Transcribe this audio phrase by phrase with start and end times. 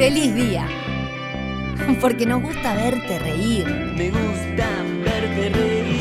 [0.00, 0.66] Feliz día.
[2.00, 3.66] Porque nos gusta verte reír.
[3.66, 4.66] Me gusta
[5.04, 6.00] verte reír.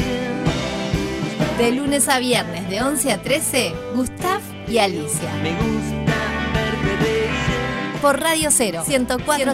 [1.58, 4.40] De lunes a viernes, de 11 a 13, Gustav
[4.70, 5.34] y Alicia.
[5.44, 6.16] Me gusta
[6.54, 8.02] verte reír.
[8.02, 9.54] Por Radio 0, 104,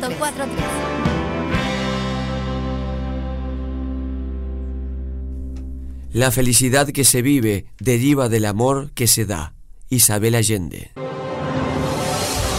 [6.14, 9.56] La felicidad que se vive deriva del amor que se da.
[9.90, 10.92] Isabel Allende.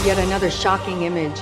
[0.05, 1.41] Yet another shocking image.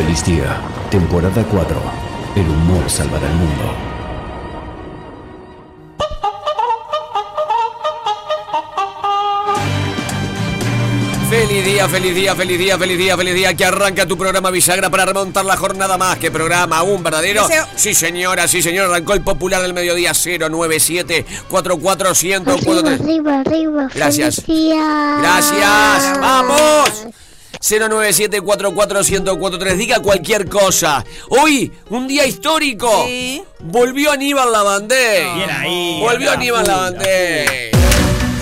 [0.00, 0.58] Feliz día,
[0.90, 1.76] temporada 4.
[2.34, 3.74] El humor salvará el mundo.
[11.28, 13.54] Feliz día, feliz día, feliz día, feliz día, feliz día.
[13.54, 16.16] Que arranca tu programa Bisagra para remontar la jornada más.
[16.16, 16.82] que programa?
[16.82, 17.46] ¿Un verdadero?
[17.46, 17.66] Deseo.
[17.76, 18.86] Sí, señora, sí, señor.
[18.86, 23.00] Arrancó el popular del mediodía 097 44143.
[23.02, 23.88] Arriba, arriba.
[23.94, 24.36] Gracias.
[24.36, 25.18] feliz día.
[25.20, 26.18] Gracias.
[26.18, 27.06] ¡Vamos!
[27.60, 31.04] 097 44143 Diga cualquier cosa.
[31.28, 33.04] Hoy, un día histórico.
[33.06, 33.42] Sí.
[33.60, 35.30] Volvió Aníbal Lavandé.
[35.34, 36.00] Bien ahí.
[36.00, 37.70] Volvió a Aníbal Lavandé.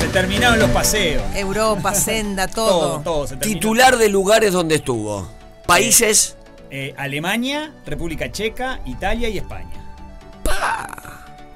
[0.00, 1.22] Se terminaron los paseos.
[1.34, 3.00] Europa, senda, Todo, todo.
[3.00, 3.26] todo.
[3.26, 3.36] Se.
[3.38, 5.28] Titular de lugares donde estuvo.
[5.66, 6.36] Países.
[6.70, 9.74] Eh, Alemania, República Checa, Italia y España.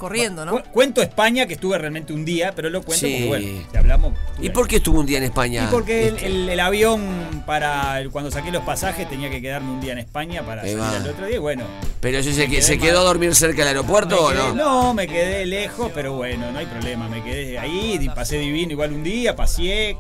[0.03, 0.51] Corriendo, ¿no?
[0.53, 3.27] Cu- Cuento España, que estuve realmente un día, pero lo cuento Sí.
[3.29, 4.13] porque, bueno, si hablamos.
[4.41, 5.65] ¿Y por qué estuvo un día en España?
[5.69, 9.71] Y porque el, el- el avión para el- cuando saqué los pasajes tenía que quedarme
[9.71, 11.37] un día en España para salir al otro día.
[11.37, 11.65] y Bueno,
[12.01, 14.55] ¿Pero se, quedé quedó a dormir cerca del aeropuerto o no?
[14.55, 17.09] No, me quedé lejos, pero bueno, no hay problema.
[17.09, 19.97] Me quedé ahí, pasé divino igual un día, paseé,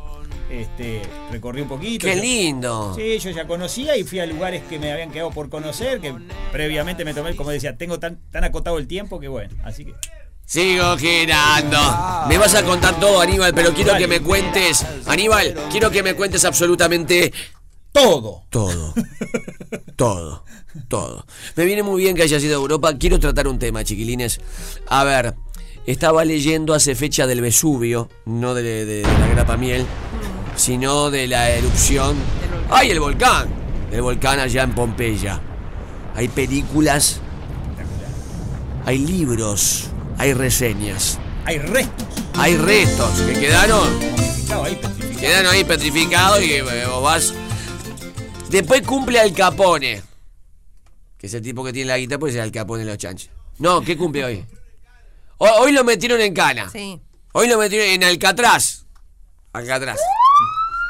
[0.52, 2.06] este, recorrí un poquito.
[2.06, 2.94] ¡Qué Yo- lindo!
[2.96, 6.14] Sí, yo ya conocía y fui a lugares que me habían quedado por conocer, que
[6.52, 9.94] previamente me tomé, como decía, tengo tan, tan acotado el tiempo que bueno, así que...
[10.44, 11.78] Sigo girando.
[12.28, 14.84] Me vas a contar todo, Aníbal, pero quiero que me cuentes.
[15.06, 17.32] Aníbal, quiero que me cuentes absolutamente
[17.92, 18.44] Todo.
[18.50, 18.92] todo.
[19.96, 20.44] Todo.
[20.88, 21.26] Todo.
[21.56, 22.96] Me viene muy bien que hayas ido a Europa.
[22.98, 24.40] Quiero tratar un tema, chiquilines.
[24.88, 25.34] A ver,
[25.86, 29.86] estaba leyendo hace fecha del Vesubio, no de, de- de la grapa miel,
[30.56, 32.16] sino de la erupción.
[32.70, 33.48] ¡Ay, el volcán!
[33.90, 35.40] El volcán allá en Pompeya.
[36.14, 37.20] Hay películas,
[38.84, 39.88] hay libros,
[40.18, 42.06] hay reseñas, Hay restos.
[42.34, 43.88] hay restos que quedaron
[44.64, 45.20] ahí, petrificados.
[45.20, 47.34] Quedan ahí petrificados y eh, vos vas.
[48.50, 50.02] Después cumple Al Capone.
[51.16, 53.30] Que es el tipo que tiene la guitarra, pues es Al Capone de los chanchos.
[53.58, 54.44] No, ¿qué cumple hoy?
[55.38, 56.68] Hoy, hoy lo metieron en cana.
[56.70, 57.00] Sí.
[57.32, 58.84] Hoy lo metieron en Alcatraz.
[59.52, 59.98] Alcatraz.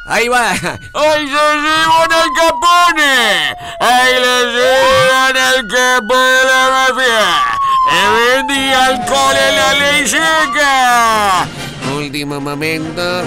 [0.04, 0.52] Ahí va.
[0.52, 3.54] ¡Hoy se llevan al Capone!
[3.80, 7.58] ¡Ahí le llevan al Capone de la mafia!
[7.88, 11.46] ¡Que vendía alcohol en la ley seca!
[11.94, 13.22] Último momento.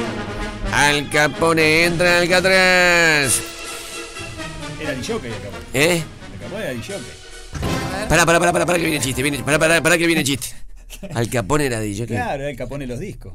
[0.73, 3.41] Al Capone entra al Catrás.
[4.81, 5.65] Era el jockey el Capone.
[5.73, 6.03] ¿Eh?
[6.33, 8.09] El Capone era el jockey.
[8.09, 9.23] Pará, pará, pará, pará, pará que viene el chiste.
[9.23, 10.64] Viene, pará, pará, pará que viene el chiste.
[11.13, 12.07] Al Capone era DJ.
[12.07, 13.33] Claro, era el Capone los discos.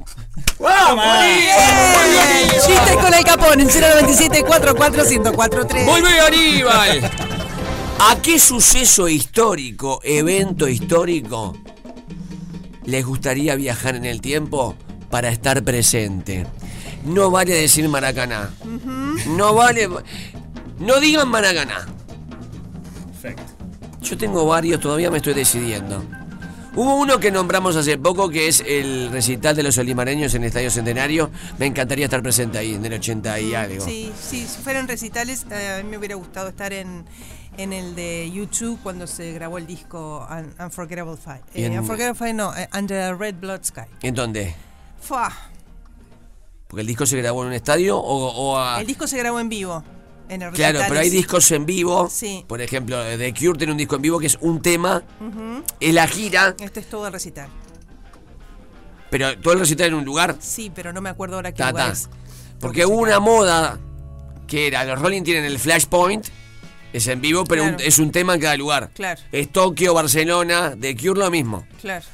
[2.65, 7.01] Chistes con el capón en 097 44 1043 ¡Volvé Aníbal!
[7.99, 11.55] ¿A qué suceso histórico, evento histórico,
[12.85, 14.75] les gustaría viajar en el tiempo
[15.11, 16.47] para estar presente?
[17.05, 18.49] No vale decir Maracaná.
[19.27, 19.87] No vale.
[20.79, 21.87] No digan Maracaná.
[23.11, 23.53] Perfecto.
[24.01, 26.03] Yo tengo varios, todavía me estoy decidiendo.
[26.73, 30.47] Hubo uno que nombramos hace poco que es el recital de los olimareños en el
[30.47, 31.29] Estadio Centenario.
[31.59, 33.83] Me encantaría estar presente ahí, en el 80 y algo.
[33.83, 37.03] Sí, sí, si fueran recitales, eh, a mí me hubiera gustado estar en,
[37.57, 41.43] en el de YouTube cuando se grabó el disco Un- Unforgettable Fight.
[41.53, 43.81] En- Unforgettable Fight no, eh, Under Red Blood Sky.
[44.01, 44.55] ¿En dónde?
[45.01, 45.29] Fua,
[46.69, 48.79] ¿Porque el disco se grabó en un estadio o, o a.?
[48.79, 49.83] El disco se grabó en vivo.
[50.53, 52.09] Claro, pero hay discos en vivo.
[52.09, 52.45] Sí.
[52.47, 55.03] Por ejemplo, The Cure tiene un disco en vivo que es un tema.
[55.19, 55.63] Ujú.
[55.79, 57.49] Es la gira, Este es todo el recital.
[59.09, 60.35] pero todo el recital en un lugar.
[60.39, 61.93] Sí, pero no me acuerdo ahora qué Ta, lugar ta.
[61.93, 62.09] es.
[62.59, 63.79] Porque hubo una moda
[64.47, 66.27] que era, los Rolling tienen el Flashpoint,
[66.93, 68.89] es en vivo, pero un- es un tema en cada lugar.
[68.93, 69.19] Claro.
[69.31, 71.65] Es Tokio, Barcelona, The Cure lo mismo.
[71.81, 72.05] Claro.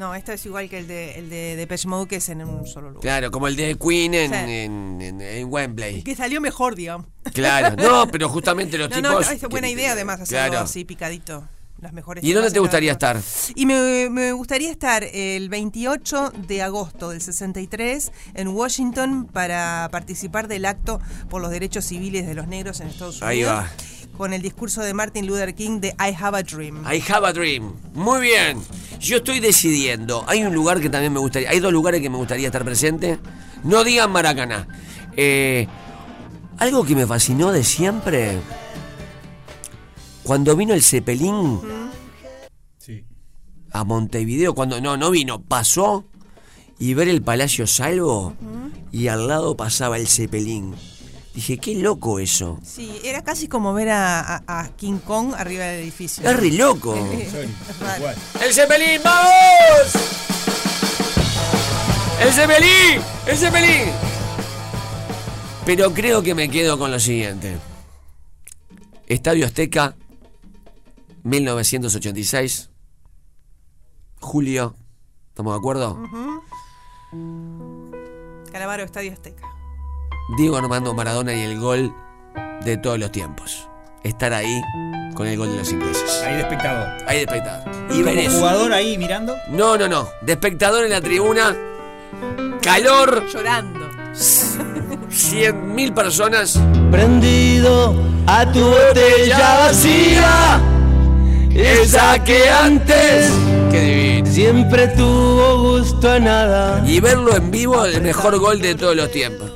[0.00, 2.66] No, esta es igual que el de, el de Depeche Mode, que es en un
[2.66, 3.02] solo lugar.
[3.02, 6.02] Claro, como el de Queen en, en- en- en Wembley.
[6.02, 7.06] Que salió mejor, digamos.
[7.34, 9.26] Claro, no, pero justamente los No, tipos.
[9.26, 10.64] no, es buena idea además hacerlo Claro.
[10.64, 11.46] así picadito.
[11.82, 13.18] Las mejores ¿Y dónde te gustaría estar?
[13.54, 20.46] Y me, me gustaría estar el 28 de agosto del 63 en Washington para participar
[20.48, 21.00] del acto
[21.30, 23.28] por los derechos civiles de los negros en Estados Unidos.
[23.30, 23.70] Ahí va.
[24.20, 26.84] Con el discurso de Martin Luther King de I Have a Dream.
[26.84, 27.72] I have a dream.
[27.94, 28.60] Muy bien.
[29.00, 30.26] Yo estoy decidiendo.
[30.28, 31.48] Hay un lugar que también me gustaría.
[31.48, 33.18] Hay dos lugares que me gustaría estar presente.
[33.64, 34.68] No digan Maracaná.
[35.16, 35.66] Eh,
[36.58, 38.38] algo que me fascinó de siempre.
[40.22, 41.58] Cuando vino el Cepelín
[42.76, 43.06] Sí.
[43.72, 46.04] a Montevideo, cuando no, no vino, pasó
[46.78, 48.34] y ver el Palacio Salvo
[48.92, 50.74] y al lado pasaba el Cepelín.
[51.34, 52.58] Dije, qué loco eso.
[52.64, 56.28] Sí, era casi como ver a, a- a King Kong arriba del edificio.
[56.28, 56.94] Es re loco.
[58.42, 59.92] ¡El Cepelín, vamos!
[62.20, 63.00] ¡El Cepelín!
[63.26, 63.92] ¡El Cepelín!
[65.64, 67.56] Pero creo que me quedo con lo siguiente.
[69.06, 69.94] Estadio Azteca,
[71.22, 72.70] 1986.
[74.20, 74.74] Julio.
[75.28, 75.98] ¿Estamos de acuerdo?
[78.52, 79.46] Calamaro, Estadio Azteca.
[80.36, 81.94] Diego Armando Maradona y el gol
[82.64, 83.68] de todos los tiempos.
[84.02, 84.60] Estar ahí
[85.14, 86.22] con el gol de los ingleses.
[86.24, 86.88] Ahí de espectador.
[87.06, 87.70] Ahí de espectador.
[87.90, 88.38] Y ¿Y ver como eso.
[88.38, 89.36] jugador ahí mirando?
[89.48, 90.08] No, no, no.
[90.22, 91.56] De espectador en la tribuna.
[92.62, 93.26] Calor.
[93.28, 93.80] Llorando.
[94.14, 96.60] 100.000 personas.
[96.90, 97.94] Prendido
[98.26, 100.60] a tu botella vacía,
[101.54, 103.30] esa que antes
[103.70, 104.30] Qué divino.
[104.30, 106.82] siempre tuvo gusto a nada.
[106.86, 109.50] Y verlo en vivo, el mejor gol de todos los tiempos.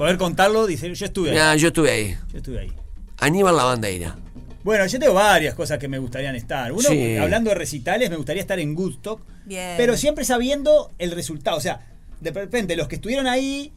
[0.00, 1.36] Poder contarlo, dice, yo estuve ahí.
[1.36, 2.16] Nah, yo estuve ahí.
[2.32, 2.72] Yo estuve ahí.
[3.18, 4.16] Aníbal la bandeira.
[4.64, 6.72] Bueno, yo tengo varias cosas que me gustarían estar.
[6.72, 7.18] Uno, Sí.
[7.18, 9.74] hablando de recitales, me gustaría estar en Woodstock, Bien.
[9.76, 11.58] pero siempre sabiendo el resultado.
[11.58, 11.86] O sea,
[12.18, 13.74] de repente los que estuvieron ahí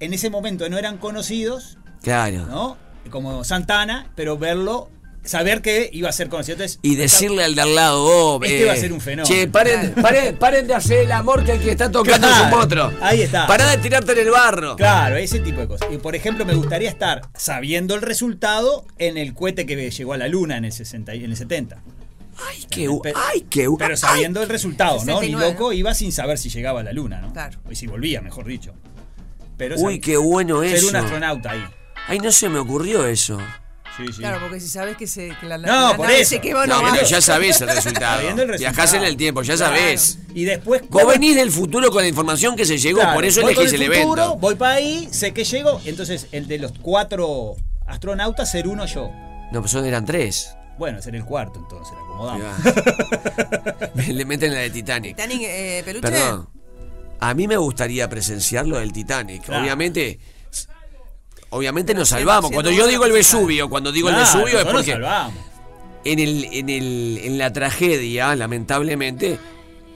[0.00, 2.44] en ese momento no eran conocidos, Claro.
[2.44, 2.76] ¿no?
[3.08, 4.90] Como Santana, pero verlo,
[5.24, 6.54] saber que iba a ser conocido.
[6.54, 9.34] Entonces, Y decirle al de al lado, oh, Este va a ser un fenómeno.
[9.34, 12.52] Che, paren, paren, paren de hacer el amor que el que está tocando Claro, es
[12.52, 12.92] un potro.
[13.00, 13.46] ahí está.
[13.46, 14.76] Pará de tirarte en el barro.
[14.76, 15.88] Claro, ese tipo de cosas.
[15.92, 20.18] Y por ejemplo, me gustaría estar sabiendo el resultado en el cohete que llegó a
[20.18, 21.82] la luna en el 60 y- en el 70.
[22.48, 22.88] Ay, qué,
[23.32, 25.20] ay, qué, Pero sabiendo el resultado, ¿no?
[25.20, 27.32] Ni 69, loco iba sin saber si llegaba a la luna, ¿no?
[27.32, 27.58] Claro.
[27.70, 28.74] Y si volvía, mejor dicho.
[29.56, 30.88] Pero Uy, qué bueno ser eso.
[30.88, 31.64] un astronauta ahí.
[32.08, 33.38] Ay, no se me ocurrió eso.
[33.96, 34.18] Sí, sí.
[34.18, 36.30] Claro, porque si sabes que, se, que la, No, la por nave eso.
[36.40, 37.02] se No, no, pero va.
[37.02, 38.20] ya sabés el resultado.
[38.20, 38.58] El resultado.
[38.58, 39.76] Viajás en el tiempo, ya Claro.
[39.76, 40.18] sabés.
[40.34, 40.82] Y después.
[40.88, 43.72] Vos venís del futuro con la información que se llegó, Claro, por eso voy elegís
[43.72, 44.38] con el futuro, evento.
[44.40, 45.80] Voy para ahí, sé que llego.
[45.84, 47.54] Entonces, el de los cuatro
[47.86, 49.10] astronautas, ser uno yo.
[49.52, 50.56] No, pues son eran tres.
[50.76, 52.44] Bueno, ser el cuarto, entonces, acomodamos.
[53.94, 55.16] Me- Le meten la de Titanic.
[55.16, 56.08] Titanic, eh, peluche.
[56.10, 56.48] Perdón.
[57.20, 59.44] A mí me gustaría presenciar lo del Titanic.
[59.44, 59.62] Claro.
[59.62, 60.18] Obviamente.
[61.54, 62.50] Obviamente nos salvamos.
[62.50, 65.34] Cuando yo digo el Vesubio, cuando digo el Vesubio es porque salvamos.
[66.04, 69.38] en, el, en, el, en la tragedia, lamentablemente,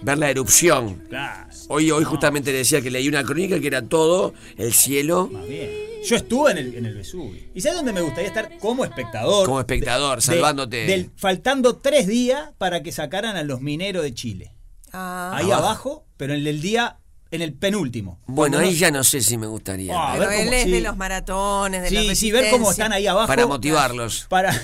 [0.03, 1.03] ver la erupción.
[1.09, 1.49] Claro.
[1.69, 5.71] Hoy, hoy justamente decía que leí una crónica que era todo el cielo Más bien.
[6.07, 7.43] Yo estuve en el, en el Vesubio.
[7.55, 8.57] ¿Y sabes dónde me gustaría estar?
[8.59, 9.45] Como espectador.
[9.45, 10.87] como espectador, salvándote.
[10.87, 14.55] del- faltando tres días para que sacaran a los mineros de Chile.
[14.93, 15.63] Ah, Ahí Abajo.
[15.65, 16.99] abajo, pero en el día
[17.31, 18.19] en el penúltimo.
[18.27, 19.93] Bueno, ahí no- ya no sé si me gustaría.
[19.97, 20.71] Ah, Pero él cómo- es sí.
[20.71, 23.27] de los maratones, de la Sí, sí, ver cómo están ahí abajo.
[23.27, 24.27] Para motivarlos.
[24.31, 24.59] Para,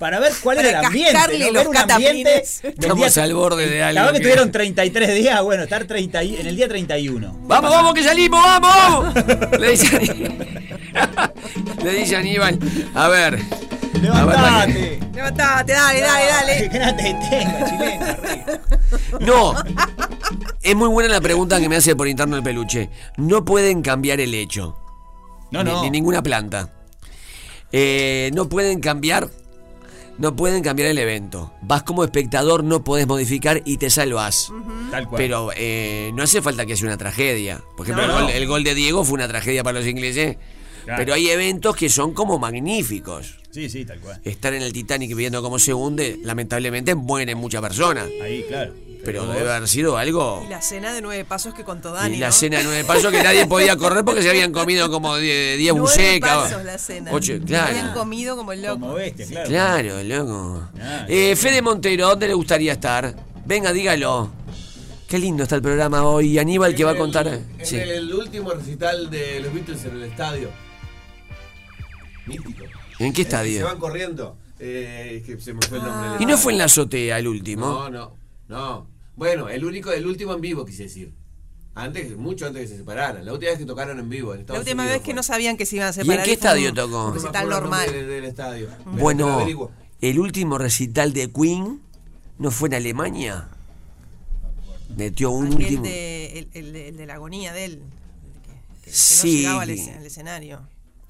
[0.00, 1.38] para ver cuál Para era el ambiente.
[1.38, 1.52] ¿no?
[1.52, 5.40] Ver un ambiente Estamos al borde de algo La verdad que que- tuvieron 33 días,
[5.42, 7.38] bueno, estar 30 y- en el día 31.
[7.44, 9.14] ¡Vamos, vamos, que salimos, vamos!
[9.60, 11.32] Le dice Aníbal.
[11.84, 12.58] Le dice Aníbal.
[12.94, 13.38] A ver.
[14.00, 15.00] ¡Levantate!
[15.14, 16.68] Levantate, dale, dale, dale.
[16.70, 18.10] Que no te detenga, chilena.
[18.10, 18.60] arriba.
[19.20, 19.54] No.
[20.62, 22.88] Es muy buena la pregunta que me hace por interno el peluche.
[23.16, 24.76] No pueden cambiar el hecho.
[25.50, 25.82] No, Ni- no.
[25.82, 26.70] Ni, ninguna planta.
[27.72, 29.28] Eh, no pueden cambiar.
[30.18, 31.52] No pueden cambiar el evento.
[31.62, 34.52] Vas como espectador, no podés modificar y te salvas.
[34.90, 35.18] Tal cual.
[35.22, 37.62] Pero eh, no hace falta que sea una tragedia.
[37.76, 38.26] Por ejemplo, No, el, no.
[38.26, 40.36] gol, el gol de Diego fue una tragedia para los ingleses.
[40.84, 40.98] Claro.
[40.98, 43.38] Pero hay eventos que son como magníficos.
[43.52, 44.18] Sí, sí, tal cual.
[44.24, 48.06] Estar en el Titanic viendo cómo se hunde, lamentablemente mueren muchas personas.
[48.22, 48.72] Ahí, claro.
[49.04, 50.42] Pero debe haber sido algo.
[50.46, 52.14] Y la cena de nueve pasos que contó Dani.
[52.16, 52.32] Y la ¿no?
[52.32, 55.80] cena de nueve pasos que nadie podía correr porque se habían comido como 10 Nueve
[55.80, 56.30] bucecas.
[56.52, 57.10] pasos la cena.
[57.12, 57.94] Ocho, Habían claro.
[57.94, 58.78] comido como el loco.
[58.80, 59.48] Como bestia, claro.
[59.48, 60.68] Claro, loco.
[60.80, 63.12] Ah, Eh, Fede Montero, ¿dónde le gustaría estar?
[63.44, 64.32] Venga, dígalo.
[65.08, 66.38] Qué lindo está el programa hoy.
[66.38, 67.26] Aníbal que va a contar.
[67.26, 67.76] En Sí.
[67.76, 70.48] el último recital de los Beatles en el estadio.
[72.26, 72.64] Mítico.
[73.04, 73.64] ¿En qué El que Se estadio?
[73.64, 74.36] van corriendo.
[74.58, 76.10] Eh, que se me fue el nombre.
[76.10, 76.82] del Y no fue en la estadio.
[76.84, 77.66] azotea el último.
[77.66, 78.16] No, no,
[78.48, 78.86] no.
[79.16, 81.12] Bueno, el único, el último en vivo, quise decir.
[81.74, 83.24] Antes, mucho antes que se separaran.
[83.24, 85.56] La última vez que tocaron en vivo en La última Unidos vez que no sabían
[85.56, 86.18] que se iban a ¿Y separar.
[86.20, 87.12] en qué estadio tocó?
[87.12, 87.90] Recital normal.
[87.90, 88.68] Del, del estadio.
[88.84, 89.46] Bueno,
[90.00, 91.80] el último recital de Queen
[92.38, 93.48] no fue en Alemania.
[94.96, 95.82] Metió un Aquel último.
[95.84, 97.82] de, el, el de, el de la agonía de él.
[98.84, 99.28] Que, que- Sí.
[99.46, 99.70] no llegaba al
[100.06, 100.60] escenario.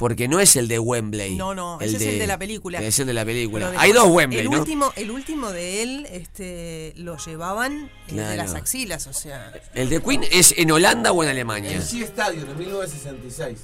[0.02, 1.36] Porque no es el de Wembley.
[1.36, 2.82] No, no, ese es el de la película.
[2.82, 3.72] Es el de la película.
[3.76, 4.58] Hay dos Wembley, el ¿no?
[4.58, 8.36] Último, el último de él este, lo llevaban eh, de Claro.
[8.42, 9.52] las axilas, o sea.
[9.74, 11.70] ¿El de Queen es en Holanda o en Alemania?
[11.70, 13.58] El Sea Stadium en 1966.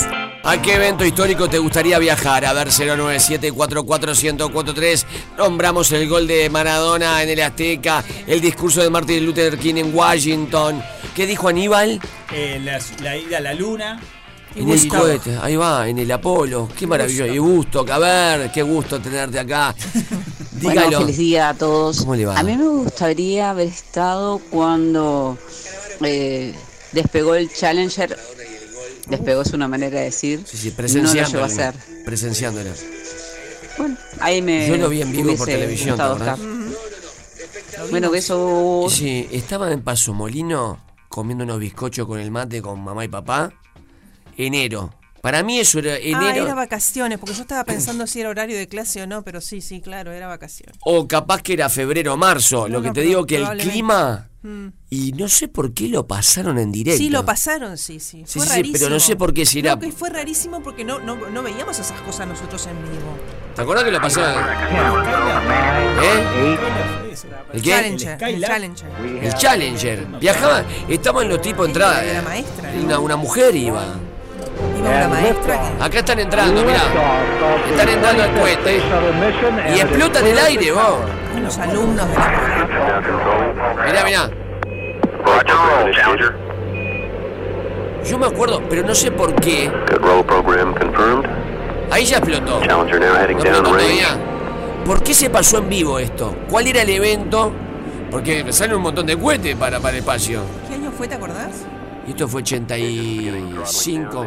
[0.48, 2.44] ¿A qué evento histórico te gustaría viajar?
[2.44, 5.04] A ver, 097441043.
[5.36, 9.92] Nombramos el gol de Maradona en el Azteca, el discurso de Martin Luther King en
[9.92, 10.80] Washington.
[11.16, 12.00] ¿Qué dijo Aníbal?
[12.32, 14.00] Eh, la, la ida a la luna.
[14.54, 16.68] En el cohete, ahí va, en el Apolo.
[16.78, 17.32] Qué maravilloso.
[17.32, 19.74] Y gusto, a ver, qué gusto tenerte acá.
[20.58, 21.00] Bueno, Dígalo.
[21.00, 21.98] feliz día a todos.
[21.98, 22.38] ¿Cómo le va?
[22.38, 25.36] A mí me gustaría haber estado cuando
[26.02, 26.54] eh,
[26.92, 28.16] despegó el Challenger.
[29.06, 30.42] Despegó es una manera de decir.
[30.46, 31.74] Sí, sí, no lo a hacer.
[32.04, 32.70] Presenciándolo.
[33.78, 34.68] Bueno, ahí me.
[34.68, 36.38] Yo lo vi en vivo por televisión, estar.
[37.90, 38.92] Bueno, besos.
[38.92, 43.52] Sí, estaba en Paso Molino comiendo unos bizcochos con el mate con mamá y papá.
[44.36, 44.92] Enero.
[45.22, 46.44] Para mí eso era Ah, enero.
[46.44, 49.60] era vacaciones, porque yo estaba pensando si era horario de clase o no, pero sí,
[49.60, 50.76] sí, claro, era vacaciones.
[50.84, 52.68] O capaz que era febrero o marzo.
[52.68, 54.28] lo que no, te digo que el clima.
[54.46, 54.68] Mm.
[54.90, 56.98] Y no sé por qué lo pasaron en directo.
[56.98, 58.22] Sí, lo pasaron, sí, sí.
[58.26, 58.78] Sí, Fue sí, sí, rarísimo.
[58.78, 61.42] pero no sé por qué si era- Creo que fue rarísimo porque no, no, no
[61.42, 63.16] veíamos esas cosas nosotros en vivo.
[63.56, 64.44] ¿Te acuerdas que lo pasaron?
[66.02, 66.56] ¿Eh?
[67.52, 67.70] ¿El qué?
[67.70, 68.88] Challenger, el Challenger.
[69.22, 70.06] El Challenger.
[70.20, 72.02] Viajaban, estaban los tipos entrada.
[72.02, 72.72] La maestra.
[72.84, 73.84] Una, una mujer iba.
[74.78, 75.84] Iba una maestra que...
[75.84, 76.82] Acá están entrando, mirá.
[77.70, 78.80] Están entrando al cohete.
[79.74, 80.98] Y explotan el aire, vos.
[81.42, 84.30] Los alumnos de la Mirá, mirá.
[88.04, 89.70] Yo me acuerdo, pero no sé por qué.
[91.90, 92.60] Ahí ya explotó.
[92.64, 94.08] No explotó todavía.
[94.84, 96.34] ¿Por qué se pasó en vivo esto?
[96.48, 97.52] ¿Cuál era el evento?
[98.10, 100.42] Porque salen un montón de cohetes para, para el espacio.
[100.68, 101.66] ¿Qué año fue, te acordás?
[102.06, 104.26] Y esto fue 85,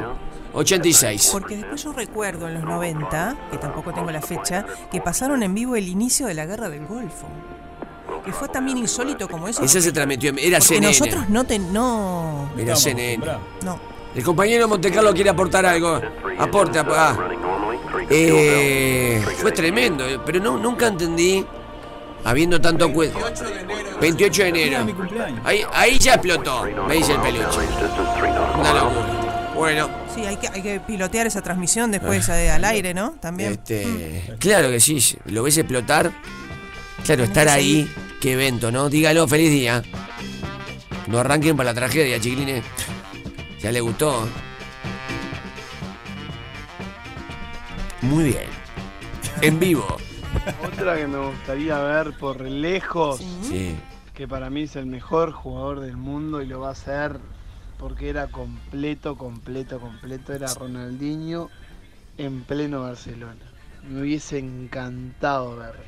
[0.54, 1.30] 86.
[1.32, 5.54] Porque después yo recuerdo en los 90, que tampoco tengo la fecha, que pasaron en
[5.54, 7.28] vivo el inicio de la guerra del Golfo.
[8.26, 9.64] Que fue también insólito como eso.
[9.64, 10.88] Ese se transmitió, en- era Porque CNN.
[11.00, 12.50] nosotros no te, no...
[12.58, 13.24] Era CNN.
[13.64, 13.80] No.
[14.14, 16.02] El compañero Montecarlo quiere aportar algo.
[16.38, 17.18] Aporte, ap- ah.
[18.10, 21.46] Eh, fue tremendo, eh, pero no, nunca entendí,
[22.24, 23.20] habiendo tanto cuento.
[24.02, 24.86] 28 de enero.
[25.44, 27.60] Ahí, ahí ya explotó, me dice el peluche.
[28.60, 29.52] Una locura.
[29.56, 29.90] Bueno.
[30.16, 33.12] Sí, hay que, hay que pilotear esa transmisión después eh, al aire, ¿no?
[33.20, 33.54] También.
[33.54, 36.12] Este, claro que sí, lo ves explotar.
[37.06, 37.90] Claro, estar ahí,
[38.22, 38.90] qué evento, ¿no?
[38.90, 39.84] Dígalo, feliz día.
[41.08, 42.64] No arranquen para la tragedia, chiquilines.
[43.62, 44.28] Ya le gustó.
[48.02, 48.48] Muy bien.
[49.42, 49.98] En vivo.
[50.68, 53.76] Otra que me gustaría ver por lejos, Sí.
[54.14, 57.20] que para mí es el mejor jugador del mundo y lo va a ser
[57.78, 61.50] porque era completo, completo, completo, era Ronaldinho
[62.18, 63.40] en pleno Barcelona.
[63.90, 65.82] Me hubiese encantado verlo.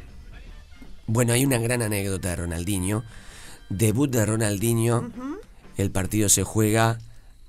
[1.07, 3.03] Bueno, hay una gran anécdota de Ronaldinho.
[3.69, 5.11] Debut de Ronaldinho.
[5.77, 6.99] El partido se juega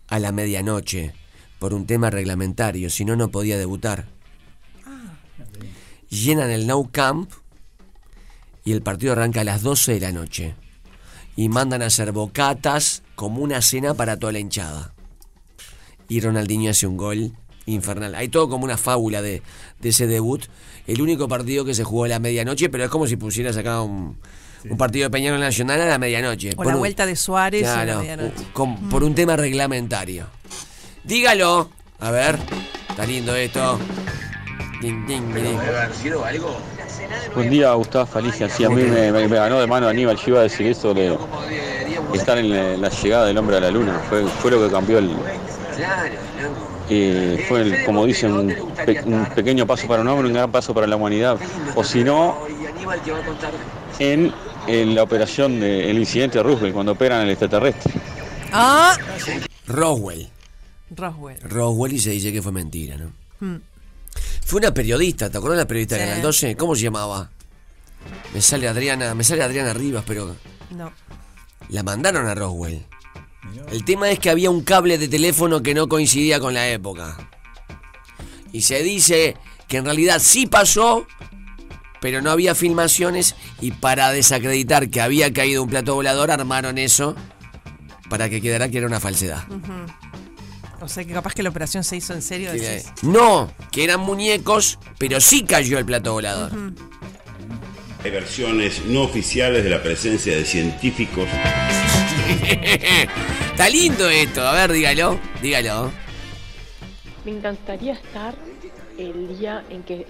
[0.09, 1.15] a la medianoche
[1.61, 4.07] por un tema reglamentario, si no, no podía debutar.
[6.13, 7.31] Llenan el Nou Camp
[8.65, 10.55] y el partido arranca a las 12 de la noche.
[11.37, 14.93] Y mandan a hacer bocatas como una cena para toda la hinchada.
[16.09, 17.33] Y Ronaldinho hace un gol
[17.65, 18.15] infernal.
[18.15, 19.43] Hay todo como una fábula de,
[19.81, 20.45] de ese debut.
[20.87, 23.81] El único partido que se jugó a la medianoche, pero es como si pusieras acá
[23.81, 24.19] un,
[24.69, 26.51] un partido de Peñarol Nacional a la medianoche.
[26.53, 28.45] O Por la un- vuelta de Suárez a la medianoche.
[28.53, 30.27] con- por un tema reglamentario.
[31.05, 31.71] Dígalo.
[32.01, 32.39] A ver,
[32.91, 33.79] está lindo esto.
[34.83, 35.07] Ding.
[37.35, 38.49] Buen día, Gustavo Falicia.
[38.49, 40.17] Sí, a mí me, me- me ganó de mano Aníbal.
[40.17, 41.17] Yo iba a decir eso de
[42.15, 44.01] estar en la, la llegada del hombre a la luna.
[44.09, 45.11] Fue, fue lo que cambió el.
[46.91, 50.51] eh, fue, el- como dicen, un, pe- un pequeño paso para un hombre, un gran
[50.51, 51.39] paso para la humanidad.
[51.77, 52.39] O si no,
[53.99, 54.33] en,
[54.67, 57.93] en la operación del incidente de Roosevelt, cuando operan al extraterrestre.
[58.53, 58.97] Ah,
[59.67, 60.29] Roswell.
[60.95, 61.39] Roswell.
[61.43, 63.13] Roswell y se dice que fue mentira, ¿no?
[63.41, 63.57] Hmm.
[64.45, 66.09] Fue una periodista, ¿te acuerdas de la periodista de Sí.
[66.09, 66.57] Canal 12?
[66.57, 67.31] ¿Cómo se llamaba?
[68.35, 70.37] Me sale Adriana, me sale Adriana Rivas, pero
[70.71, 70.93] No.
[71.69, 72.85] la mandaron a Roswell.
[73.71, 77.17] El tema es que había un cable de teléfono que no coincidía con la época.
[78.53, 79.37] Y se dice
[79.69, 81.07] que en realidad sí pasó,
[82.01, 87.15] pero no había filmaciones y para desacreditar que había caído un plato volador armaron eso
[88.11, 89.45] para que quedara que era una falsedad.
[90.83, 92.51] O sea que capaz que la operación se hizo en serio.
[92.53, 92.93] Sí, decís.
[93.03, 96.51] No, que eran muñecos, pero sí cayó el plato volador.
[98.05, 101.29] Hay versiones no oficiales de la presencia de científicos.
[103.51, 105.93] Está lindo esto, a ver, dígalo, dígalo.
[107.25, 108.35] Me encantaría estar
[108.99, 110.05] el día en que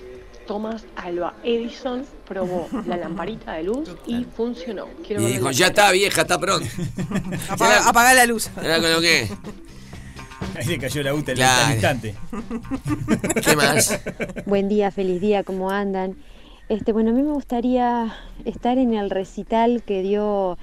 [0.47, 4.87] Thomas Alba Edison probó la lamparita de luz y funcionó.
[5.07, 6.67] Quiero Y dijo, ya está vieja, está pronto.
[7.51, 8.49] Apaga, apaga la luz.
[8.63, 9.29] Era con lo que.
[10.57, 11.67] Ahí le cayó la UTA Claro.
[11.67, 12.15] al instante.
[13.45, 14.01] ¿Qué más?
[14.47, 16.17] Buen día, feliz día, ¿cómo andan?
[16.69, 20.57] Este, bueno, a mí me gustaría estar en el recital que dio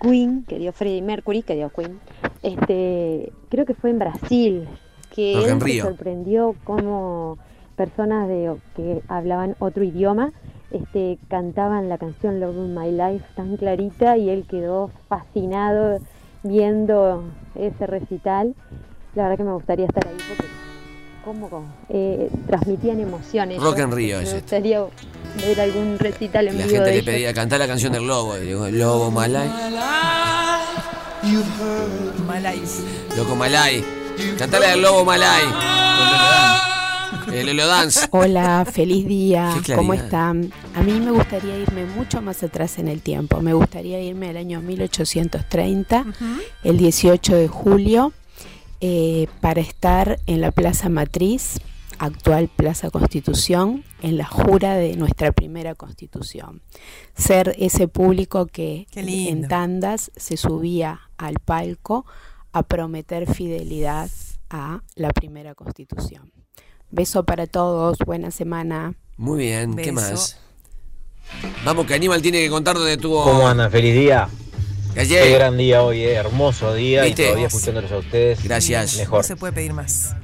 [0.00, 2.00] Queen, que dio Freddie Mercury, que dio Queen.
[2.42, 4.68] Este, creo que fue en Brasil,
[5.14, 5.84] que él en se Rio.
[5.84, 7.38] sorprendió como
[7.76, 10.32] personas de que hablaban otro idioma
[10.70, 15.98] este, cantaban la canción Love of My Life tan clarita y él quedó fascinado
[16.42, 18.54] viendo ese recital.
[19.14, 20.50] La verdad que me gustaría estar ahí porque
[21.24, 23.60] como eh, transmitían emociones.
[23.60, 24.40] Rock en Rio Me es este.
[24.40, 24.80] gustaría
[25.46, 27.14] ver algún recital en La vivo gente de le ellos.
[27.14, 28.36] pedía cantar la canción del lobo.
[28.38, 29.48] Y digo, lobo malay.
[32.26, 32.62] Malay.
[33.16, 33.84] Loco malay.
[34.38, 35.42] Cantala del lobo malay.
[37.32, 38.08] El Lolo Dance.
[38.10, 39.54] Hola, feliz día.
[39.76, 40.52] ¿Cómo están?
[40.74, 43.40] A mí me gustaría irme mucho más atrás en el tiempo.
[43.40, 46.04] Me gustaría irme al año 1830,
[46.64, 48.12] el 18 de julio,
[48.84, 51.60] eh, para estar en la Plaza Matriz,
[51.98, 56.62] actual Plaza Constitución, en la jura de nuestra primera Constitución.
[57.14, 62.06] Ser ese público que en tandas se subía al palco
[62.50, 64.10] a prometer fidelidad
[64.50, 66.32] a la primera Constitución.
[66.90, 68.94] Beso para todos, buena semana.
[69.16, 70.40] Muy bien, ¿qué más?
[71.64, 73.22] Vamos, que Aníbal tiene que contar dónde estuvo.
[73.22, 73.70] ¿Cómo andan?
[73.70, 74.28] Feliz día.
[74.94, 75.20] Calle.
[75.22, 76.14] Qué gran día hoy, eh.
[76.14, 77.22] hermoso día ¿Viste?
[77.22, 78.44] y todavía escuchándolos a ustedes.
[78.44, 78.94] Gracias.
[78.94, 79.24] No Mejor.
[79.24, 80.14] se puede pedir más.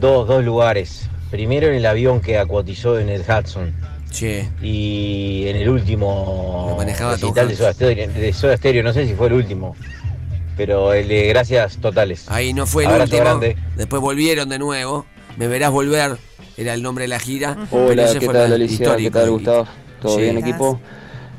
[0.00, 1.08] Dos, dos lugares.
[1.30, 3.72] Primero en el avión que acuatizó en el Hudson.
[4.10, 4.48] Sí.
[4.62, 7.56] Y en el último recital de.
[7.56, 9.76] Soda, Stereo, de Soda Stereo, no sé si fue el último.
[10.56, 12.24] Pero el de gracias totales.
[12.28, 13.22] Ahí no fue el Abrazo último.
[13.24, 13.56] grande.
[13.76, 15.06] Después volvieron de nuevo.
[15.36, 16.16] Me verás volver.
[16.56, 17.56] Era el nombre de la gira.
[17.70, 18.96] pero Hola, ese ¿qué fue tal el Alicia?
[18.96, 19.68] ¿Qué tal Gustavo?
[20.02, 20.22] ¿Todo Sí.
[20.22, 20.80] bien equipo?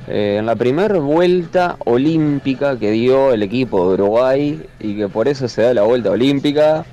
[0.07, 5.27] Eh, en la primera vuelta olímpica que dio el equipo de Uruguay y que por
[5.27, 6.85] eso se da la vuelta olímpica,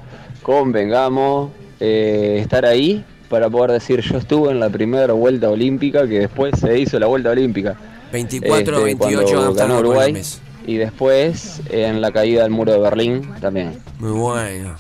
[0.43, 6.21] convengamos eh, estar ahí para poder decir yo estuve en la primera vuelta olímpica que
[6.21, 7.77] después se hizo la vuelta olímpica.
[8.13, 10.23] 24, Este, 28 cuando Amsterdam ganó Uruguay
[10.67, 13.79] y después en la caída del muro de Berlín también.
[13.99, 14.77] Muy bueno.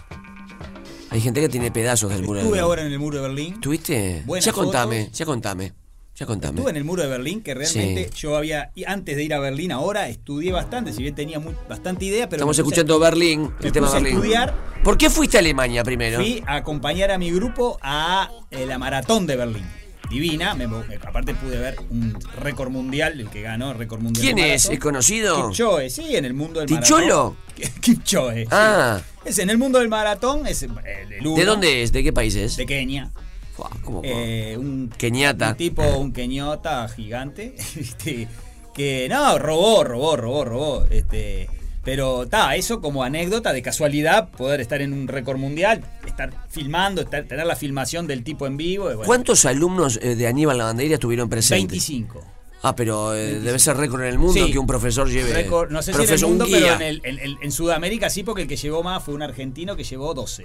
[1.10, 2.64] Hay gente que tiene pedazos del muro de Estuve Berlín.
[2.64, 3.60] ahora en el muro de Berlín.
[3.60, 4.22] ¿Tuviste?
[4.26, 5.18] Buenas Ya contame, fotos.
[5.18, 5.72] ya contame.
[6.18, 6.54] Ya contame.
[6.56, 8.14] Estuve en el muro de Berlín, que realmente Sí.
[8.20, 12.06] yo había, antes de ir a Berlín ahora, estudié bastante, si bien tenía muy- bastante
[12.06, 12.38] idea, pero...
[12.40, 14.14] Estamos escuchando Berlín, el tema Berlín.
[14.14, 14.54] estudiar.
[14.82, 16.16] ¿Por qué fuiste a Alemania primero?
[16.18, 19.66] Fui a acompañar a mi grupo a eh, la maratón de Berlín.
[20.08, 24.24] Divina, me- me- aparte pude ver un récord mundial, el que ganó el récord mundial.
[24.24, 24.70] ¿Quién es?
[24.70, 25.48] ¿Es conocido?
[25.48, 27.36] Kipchoge, sí, en el mundo del ¿Ticholo?
[27.58, 27.72] maratón.
[27.82, 28.42] Kipchoge.
[28.44, 28.48] sí.
[28.52, 29.00] Ah.
[29.24, 30.70] Es en el mundo del maratón, es el,
[31.10, 31.36] el uno.
[31.36, 31.90] ¿De dónde es?
[31.92, 32.56] ¿De qué país es?
[32.56, 33.10] De Kenia.
[33.56, 38.28] Fua, ¿cómo- Eh, un, un tipo, un keñota gigante, este,
[38.74, 40.86] que no, robó, robó, robó, robó.
[40.90, 41.48] Este,
[41.82, 47.00] pero está, eso como anécdota de casualidad, poder estar en un récord mundial, estar filmando,
[47.02, 48.84] estar- tener la filmación del tipo en vivo.
[48.86, 51.70] bueno, ¿Cuántos alumnos eh, de Aníbal Lavandería estuvieron presentes?
[51.88, 52.22] 25.
[52.62, 54.50] Ah, pero eh, debe ser récord en el mundo Sí.
[54.50, 55.32] que un profesor lleve.
[55.32, 58.42] Récord, no sé si en el mundo, pero en, el- en- en Sudamérica sí, porque
[58.42, 60.44] el que llevó más fue un argentino que llevó 12.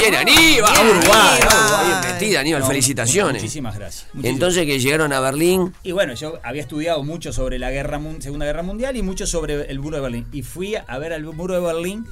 [0.00, 0.72] Bien, Aníbal.
[0.72, 1.40] Bien, Uruguay.
[1.42, 1.86] Aníbal.
[2.02, 2.60] Bien metida, Aníbal.
[2.62, 3.42] No, felicitaciones.
[3.42, 4.06] muchísimas gracias.
[4.12, 5.74] Muchísimas Entonces que llegaron a Berlín.
[5.82, 9.70] Y bueno, yo había estudiado mucho sobre la guerra, Segunda Guerra Mundial y mucho sobre
[9.70, 10.26] el muro de Berlín.
[10.32, 12.06] Y fui a ver el muro de Berlín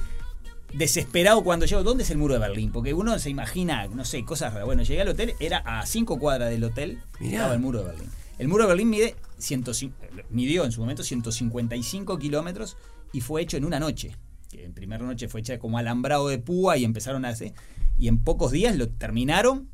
[0.73, 1.83] desesperado cuando llego.
[1.83, 2.71] ¿Dónde es el muro de Berlín?
[2.71, 4.65] Porque uno se imagina, no sé, cosas raras.
[4.65, 7.33] Bueno, llegué al hotel, era a cinco cuadras del hotel, Mirá.
[7.37, 8.09] estaba el muro de Berlín.
[8.37, 9.95] El muro de Berlín mide 105
[10.29, 12.77] midió en su momento 155 kilómetros
[13.13, 14.15] y fue hecho en una noche.
[14.49, 17.53] Que en primera noche fue hecha como alambrado de púa y empezaron a hacer.
[17.97, 19.69] Y en pocos días lo terminaron.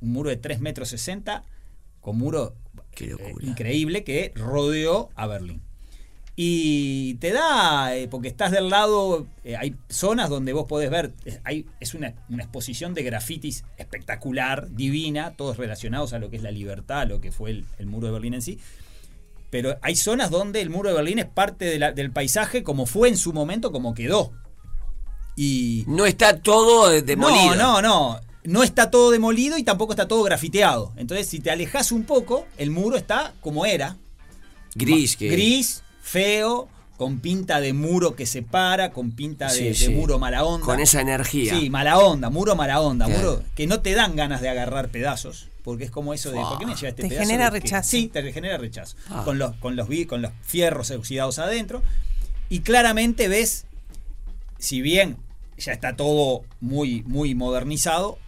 [0.00, 1.44] Un muro de 3 metros 60
[2.00, 2.56] con muro
[3.00, 5.62] eh, increíble que rodeó a Berlín.
[6.34, 11.12] Y te da, eh, porque estás del lado, eh, hay zonas donde vos podés ver,
[11.44, 16.42] hay, es una, una exposición de grafitis espectacular, divina, todos relacionados a lo que es
[16.42, 18.58] la libertad, a lo que fue el, el muro de Berlín en sí.
[19.52, 22.86] Pero hay zonas donde el muro de Berlín es parte de la- del paisaje como
[22.86, 24.32] fue en su momento, como quedó.
[25.36, 27.54] Y No está todo demolido.
[27.54, 28.20] no, no, no.
[28.44, 30.92] No está todo demolido y tampoco está todo grafiteado.
[30.96, 33.96] Entonces, si te alejas un poco, el muro está como era.
[34.74, 35.28] Gris, que.
[35.28, 39.88] Gris, feo, con pinta de muro que separa, con pinta de, Sí, de sí.
[39.90, 40.64] muro mala onda.
[40.66, 41.56] Con esa energía.
[41.56, 43.20] Sí, mala onda, muro mala onda, Claro.
[43.20, 45.48] muro que no te dan ganas de agarrar pedazos.
[45.62, 47.26] Porque es como eso de, ¿por qué me lleva este Te pedazo?
[47.26, 47.88] genera de que-?" rechazo.
[47.88, 48.96] Sí, te genera rechazo.
[49.08, 49.22] Ah.
[49.24, 51.82] Con, los, con, los, con los fierros oxidados adentro.
[52.48, 53.66] Y claramente ves,
[54.58, 55.16] si bien
[55.56, 58.18] ya está todo muy, muy modernizado,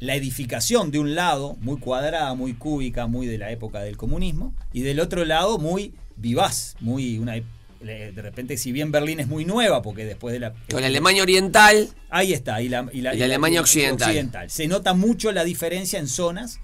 [0.00, 4.54] la edificación de un lado, muy cuadrada, muy cúbica, muy de la época del comunismo,
[4.72, 7.36] y del otro lado muy vivaz, muy una
[7.80, 11.22] de repente si bien Berlín es muy nueva porque después de la Con la Alemania
[11.22, 11.88] Oriental.
[12.10, 14.50] ahí está y la, y la- Y la Alemania occidental.
[14.50, 16.60] se nota mucho la diferencia en zonas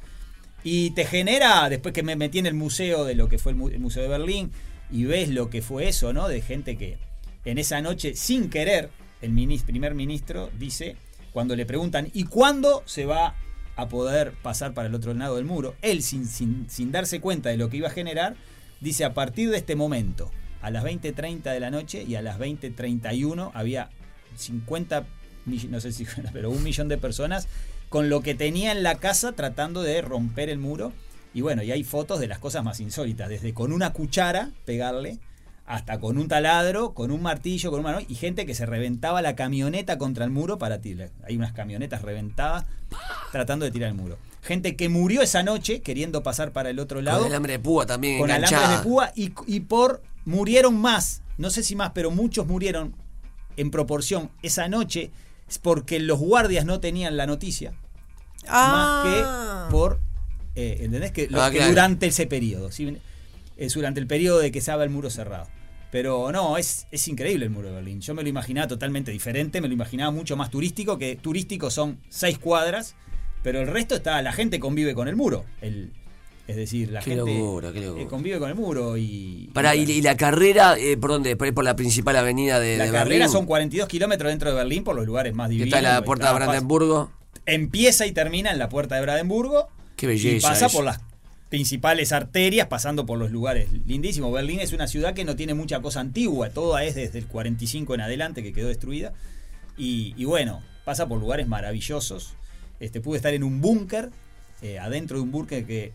[0.64, 3.56] y te genera después que me metí en el museo de lo que fue el,
[3.58, 4.50] mu- el museo de Berlín
[4.90, 6.98] y ves lo que fue eso no de gente que
[7.44, 8.90] en esa noche sin querer
[9.22, 9.32] el
[9.64, 10.96] primer ministro dice
[11.32, 13.34] cuando le preguntan y cuándo se va
[13.76, 17.50] a poder pasar para el otro lado del muro él sin, sin, sin darse cuenta
[17.50, 18.34] de lo que iba a generar
[18.80, 20.30] dice a partir de este momento
[20.64, 23.90] a las 20.30 de la noche y a las 20.31 había
[24.36, 25.04] 50
[25.46, 27.48] mill- no sé si pero un millón de personas
[27.88, 30.92] con lo que tenía en la casa tratando de romper el muro
[31.32, 35.18] y bueno y hay fotos de las cosas más insólitas desde con una cuchara pegarle
[35.66, 39.22] hasta con un taladro, con un martillo, con un mano y gente que se reventaba
[39.22, 41.08] la camioneta contra el muro para tirar.
[41.26, 42.66] Hay unas camionetas reventadas
[43.32, 44.18] tratando de tirar el muro.
[44.42, 47.86] Gente que murió esa noche queriendo pasar para el otro lado Con alambre de púa
[47.86, 48.18] también.
[48.18, 48.58] con enganchada.
[48.62, 52.94] alambres de púa y, y por murieron más, no sé si más, pero muchos murieron
[53.56, 55.10] en proporción esa noche
[55.48, 57.74] es porque los guardias no tenían la noticia
[58.46, 59.02] Ah.
[59.04, 60.00] más que por
[60.54, 61.12] eh, ¿entendés?
[61.12, 61.70] que, Ah, que claro.
[61.70, 62.98] durante ese periodo ¿sí?
[63.56, 65.46] es durante el periodo de que estaba el muro cerrado
[65.90, 68.00] pero no, es, es increíble el muro de Berlín.
[68.00, 72.00] Yo me lo imaginaba totalmente diferente, me lo imaginaba mucho más turístico, que turístico son
[72.08, 72.96] seis cuadras,
[73.44, 75.44] pero el resto está, la gente convive con el muro.
[75.60, 75.92] El,
[76.46, 78.02] es decir, la Qué gente locura, qué locura.
[78.02, 79.50] eh, convive con el muro y...
[79.54, 81.36] Pará, y la carrera, eh, ¿por dónde?
[81.36, 83.32] ¿Por, la principal avenida de, la de carrera Berlín?
[83.32, 85.68] son 42 kilómetros dentro de Berlín por los lugares más divinos.
[85.68, 86.34] está la porque puerta de.
[86.34, 87.10] Brandenburgo.
[87.46, 89.68] Empieza y termina en la puerta de Brandenburgo.
[89.96, 91.00] Qué belleza Y pasa por las
[91.48, 94.32] principales arterias, pasando por los lugares lindísimos.
[94.32, 97.94] Berlín es una ciudad que no tiene mucha cosa antigua, toda es desde el 45
[97.94, 99.12] en adelante que quedó destruida.
[99.76, 102.34] Y, y bueno, pasa por lugares maravillosos.
[102.80, 104.10] Este, pude estar en un búnker,
[104.64, 105.92] eh, adentro de un búnker que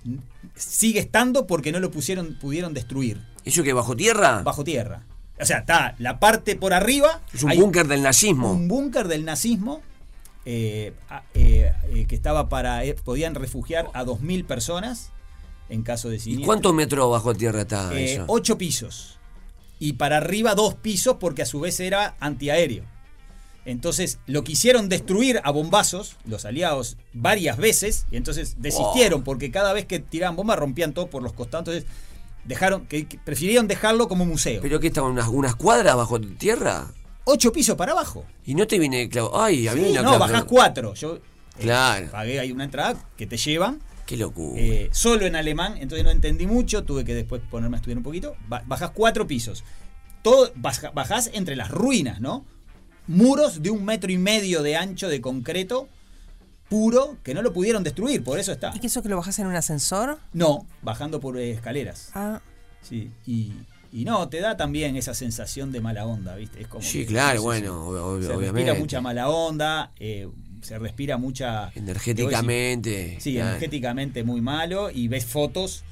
[0.55, 3.19] sigue estando porque no lo pusieron, pudieron destruir.
[3.43, 4.43] ¿Eso que bajo tierra?
[4.43, 5.01] Bajo tierra.
[5.41, 7.19] O sea, está la parte por arriba.
[7.34, 8.51] Es un búnker del nazismo.
[8.51, 9.82] Un búnker del nazismo
[10.45, 10.93] eh,
[11.34, 11.73] eh,
[12.08, 12.84] que estaba para.
[13.03, 15.10] podían refugiar a 2.000 personas
[15.69, 16.45] en caso de ¿Y siniestro.
[16.45, 18.25] cuántos metros bajo tierra está eso?
[18.27, 19.17] ocho pisos.
[19.79, 22.84] Y para arriba dos pisos porque a su vez era antiaéreo.
[23.69, 29.73] Entonces lo quisieron destruir a bombazos, los aliados, varias veces, y entonces desistieron, porque cada
[29.73, 31.67] vez que tiraban bombas rompían todo por los costados.
[31.67, 31.86] Entonces
[32.45, 34.62] dejaron, que, que prefirieron dejarlo como museo.
[34.62, 36.88] ¿Pero que estaban unas, unas cuadras bajo tierra?
[37.25, 38.25] Ocho pisos para abajo.
[38.45, 39.39] Y no te viene claro.
[39.39, 40.93] Ay, a mí Sí, una no, bajás cuatro.
[40.95, 41.21] Yo eh,
[41.60, 42.08] Claro.
[42.12, 43.79] pagué ahí una entrada que te llevan.
[44.08, 44.60] Qué locura.
[44.60, 48.03] eh, solo en alemán, entonces no entendí mucho, tuve que después ponerme a estudiar un
[48.03, 48.36] poquito.
[48.47, 49.63] Ba- Bajás cuatro pisos.
[50.23, 52.43] Todo, bajás entre las ruinas, ¿no?
[53.10, 55.89] Muros de un metro y medio de ancho de concreto
[56.69, 58.72] puro que no lo pudieron destruir, por eso está.
[58.76, 60.19] ¿Y que eso que lo bajas en un ascensor?
[60.34, 62.12] No, bajando por escaleras.
[62.13, 62.41] Ah.
[62.82, 63.52] Sí, y,
[63.91, 66.62] y no, te da también esa sensación de mala onda, ¿viste?
[66.62, 70.28] Es como Sí, claro, bueno, ob- ob- se respira mucha mala onda, eh,
[70.62, 71.72] se respira mucha...
[71.74, 73.17] Energéticamente.
[73.19, 73.50] Sí, claro.
[73.50, 75.84] energéticamente muy malo y ves fotos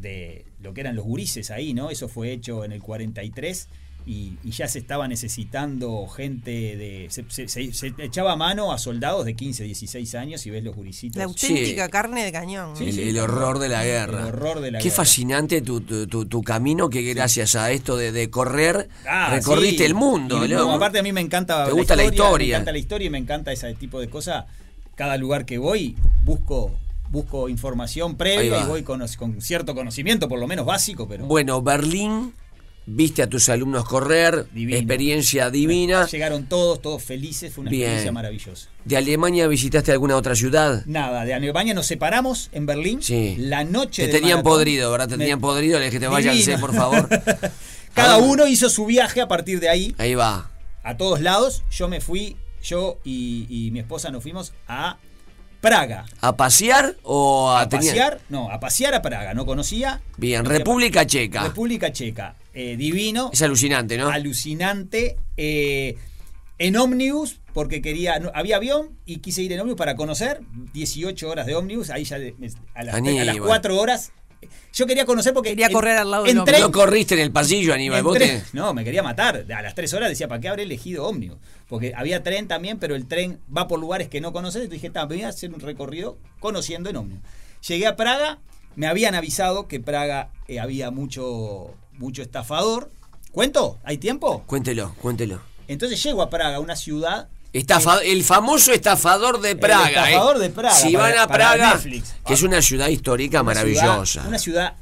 [0.00, 1.90] de lo que eran los gurises ahí, ¿no?
[1.90, 3.68] Eso fue hecho en el 43
[4.06, 7.08] y, y ya se estaba necesitando gente de...
[7.10, 10.76] Se, se- se- se echaba mano a soldados de 15, 16 años y ves los
[10.76, 11.16] gurisitos.
[11.16, 12.74] La auténtica carne de cañón.
[12.80, 14.20] el, el horror de la guerra.
[14.20, 14.96] El horror de la Qué guerra.
[14.96, 19.78] fascinante tu, tu, tu- tu camino que gracias a esto de, de correr Ah, recorriste
[19.78, 19.84] sí.
[19.84, 20.44] el mundo.
[20.44, 20.58] Y, ¿no?
[20.66, 22.46] no, aparte a mí me encanta Te gusta la historia.
[22.46, 24.44] Me encanta la historia y me encanta ese tipo de cosas.
[24.94, 26.70] Cada lugar que voy busco
[27.08, 31.62] busco información previa y voy con, con cierto conocimiento, por lo menos básico, pero Bueno,
[31.62, 32.32] Berlín,
[32.86, 36.06] viste a tus alumnos correr, experiencia divina.
[36.06, 37.82] llegaron todos, todos felices, fue una Bien.
[37.82, 38.68] experiencia maravillosa.
[38.84, 40.84] ¿De Alemania visitaste alguna otra ciudad?
[40.86, 43.02] Nada, de Alemania nos separamos en Berlín.
[43.02, 43.34] Sí.
[43.38, 44.52] La noche Te del tenían maratón.
[44.52, 45.08] podrido, ¿verdad?
[45.08, 47.08] Te Me- tenían podrido, le dije te váyanse, por favor.
[47.94, 49.94] Cada uno hizo su viaje a partir de ahí.
[49.98, 50.50] Ahí va.
[50.84, 51.64] a todos lados.
[51.70, 54.98] Yo me fui, yo y, y mi esposa nos fuimos a
[55.60, 56.04] Praga.
[56.20, 59.34] ¿A pasear o a, A pasear, no, a pasear a Praga.
[59.34, 60.00] No conocía.
[60.18, 61.42] Bien, República Checa.
[61.42, 62.36] República Checa.
[62.58, 63.28] Eh, divino.
[63.32, 64.08] Es alucinante, ¿no?
[64.08, 65.16] Alucinante.
[65.36, 65.96] eh,
[66.58, 68.18] en ómnibus, porque quería.
[68.18, 70.40] no, había avión y quise ir en ómnibus para conocer.
[70.72, 71.90] 18 horas de ómnibus.
[71.90, 72.32] Ahí ya me-
[72.74, 73.40] a, las, a las Aníbal.
[73.46, 74.10] 4 horas.
[74.72, 75.50] Yo quería conocer porque.
[75.50, 76.60] Quería correr al lado del en ómnibus.
[76.62, 78.02] No corriste en el pasillo, Aníbal.
[78.02, 79.44] ¿vos Entré- te- No, me quería matar.
[79.54, 81.36] A las 3 horas decía, ¿para qué habré elegido ómnibus?
[81.68, 84.62] Porque había tren también, pero el tren va por lugares que no conoces.
[84.62, 87.22] Entonces dije, "Ta, voy a hacer un recorrido conociendo en ómnibus.
[87.68, 88.38] Llegué a Praga,
[88.76, 92.90] me habían avisado que Praga eh, había mucho, mucho estafador.
[93.32, 93.78] ¿Cuento?
[93.84, 94.42] ¿Hay tiempo?
[94.46, 95.40] Cuéntelo, cuéntelo.
[95.68, 97.28] Entonces llego a Praga, una ciudad.
[97.52, 99.88] Estafa- el famoso estafador de Praga.
[99.88, 100.40] estafador ¿eh?
[100.40, 102.14] de Praga, Si van a Praga, Netflix.
[102.26, 104.04] que es una ciudad histórica Una maravillosa.
[104.06, 104.74] ciudad- una ciudad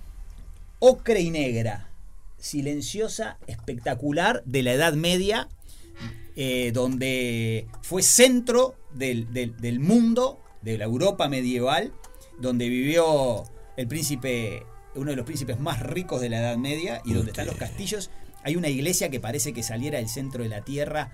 [0.80, 1.88] ocre y negra,
[2.38, 5.48] silenciosa, espectacular, de la Edad Media,
[6.36, 11.92] eh, donde fue centro del, del- del mundo, de la Europa medieval,
[12.38, 13.44] donde vivió
[13.76, 17.46] el príncipe, uno de los príncipes más ricos de la Edad Media, y donde están
[17.46, 18.10] los castillos.
[18.42, 21.10] Hay una iglesia que parece que saliera del centro de la tierra,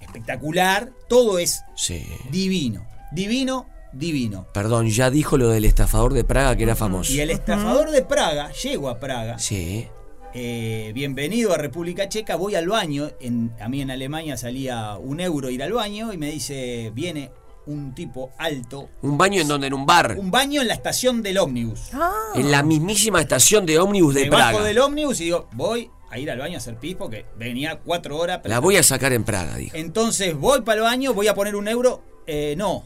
[0.00, 2.04] espectacular, todo es Sí.
[2.30, 4.46] divino, divino, divino.
[4.54, 7.12] Perdón, ya dijo lo del estafador de Praga que era famoso.
[7.12, 9.88] Y el estafador de Praga, llego a Praga, Sí.
[10.34, 15.20] eh, bienvenido a República Checa, voy al baño, en, a mí en Alemania salía un
[15.20, 17.30] euro ir al baño y me dice, viene
[17.68, 20.16] un tipo alto, Un baño en donde, en un bar.
[20.18, 21.90] un baño en la estación del ómnibus.
[22.34, 24.64] En la mismísima estación de ómnibus de Me bajo Praga.
[24.66, 28.16] del ómnibus y digo, voy a ir al baño a hacer pis porque venía cuatro
[28.16, 28.40] horas.
[28.44, 29.76] La voy a sacar en Praga, dijo.
[29.76, 32.02] Entonces voy para el baño, voy a poner un euro.
[32.26, 32.84] Eh, no,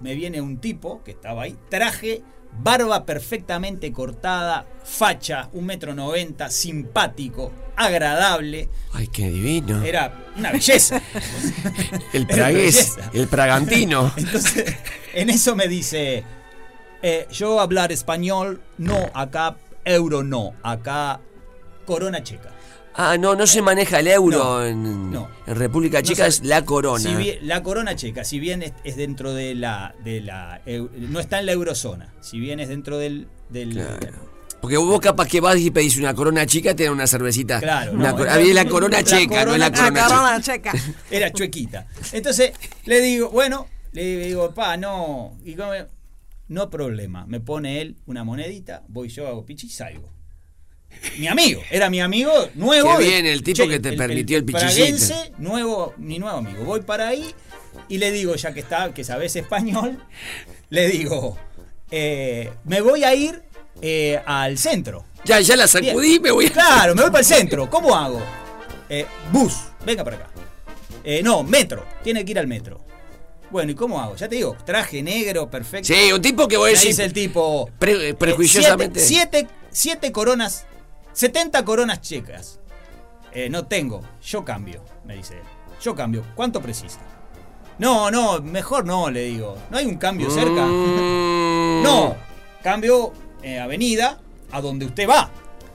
[0.00, 2.22] me viene un tipo que estaba ahí, traje,
[2.52, 8.68] barba perfectamente cortada, facha, un metro noventa, simpático, agradable.
[8.92, 9.82] Ay, qué divino.
[9.82, 11.00] Era una belleza.
[12.12, 14.12] El pragués, el pragantino.
[14.16, 14.76] Entonces,
[15.14, 16.24] en eso me dice,
[17.02, 21.20] eh, yo hablar español, no, acá euro no, acá
[21.86, 22.50] corona checa.
[22.94, 25.28] Ah, no, no se maneja el euro No, en, no.
[25.46, 26.98] en República No Checa, es la corona.
[27.00, 30.60] si bien- la corona checa, si bien es, es dentro de la, de la
[30.96, 33.80] no está en la eurozona, si bien es dentro del, del
[34.60, 37.60] Porque vos capaz que vas y pedís una corona chica, te dan una cervecita.
[37.60, 40.72] Claro, Una no, cor- había la corona la checa, no es la corona- checa.
[40.72, 40.94] checa.
[41.10, 41.86] era chuequita.
[42.12, 42.52] Entonces
[42.86, 45.70] le digo, bueno, le digo, pa, no, y como,
[46.48, 50.12] no problema, me pone él una monedita, voy yo hago pichi y salgo.
[51.18, 52.96] Mi amigo, era mi amigo nuevo.
[52.98, 54.74] Qué bien, el tipo que te permitió el pichicito.
[54.74, 56.64] praguense, nuevo, mi nuevo amigo.
[56.64, 57.34] Voy para ahí
[57.88, 60.02] y le digo, ya que está, que sabes español,
[60.70, 61.38] le digo,
[61.90, 63.42] eh, me voy a ir
[63.82, 65.04] eh, al centro.
[65.24, 66.22] Ya, ya la sacudí, Bien.
[66.22, 66.52] me voy a...
[66.52, 67.68] Claro, me voy para el centro.
[67.70, 68.20] ¿Cómo hago?
[68.88, 69.54] Eh, bus,
[69.86, 70.30] venga para acá.
[71.22, 71.86] No, metro.
[72.02, 72.84] Tiene que ir al metro.
[73.50, 74.16] Bueno, ¿y cómo hago?
[74.16, 75.92] Ya te digo, traje negro, perfecto.
[75.92, 77.68] Sí, un tipo que vos Me decís- dice el tipo.
[77.78, 79.00] Pre- prejuiciosamente.
[79.00, 80.66] siete, siete, siete coronas,
[81.12, 82.58] 70 coronas checas.
[83.32, 85.42] Eh, no tengo, yo cambio, me dice él.
[85.82, 86.24] Yo cambio.
[86.34, 86.98] ¿Cuánto precisa?
[87.78, 89.56] No, no, mejor no, le digo.
[89.70, 90.66] ¿No hay un cambio cerca?
[90.66, 91.82] Mm.
[91.82, 92.16] No,
[92.62, 94.18] cambio eh, avenida
[94.52, 95.30] a donde usted va.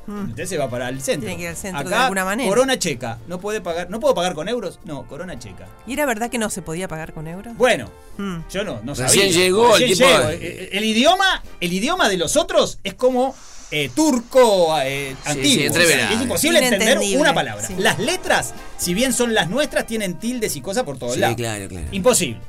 [0.08, 1.22] Usted se va para el centro.
[1.26, 1.30] Mm.
[1.30, 2.48] Tiene que ir al centro Acá, de alguna manera.
[2.48, 3.18] Corona checa.
[3.28, 3.90] No puede pagar.
[3.90, 4.80] ¿No puedo pagar con euros?
[4.84, 5.66] No, corona checa.
[5.88, 7.58] ¿Y era verdad que no se podía pagar con euros?
[7.58, 8.42] Bueno, Mm.
[8.52, 9.08] yo no, no sabía.
[9.24, 10.28] Recién llegó el tipo llego.
[10.28, 13.34] de- Eh, El, idioma, el idioma de los otros es como
[13.72, 15.46] eh, turco eh, Sí, antiguo.
[15.52, 15.68] sí.
[15.68, 17.66] O sea, es imposible entender una palabra.
[17.66, 17.76] sí.
[17.78, 21.36] Las letras, si bien son las nuestras, tienen tildes y cosas por todos Sí, lados.
[21.36, 21.88] claro, claro.
[21.92, 22.42] Imposible.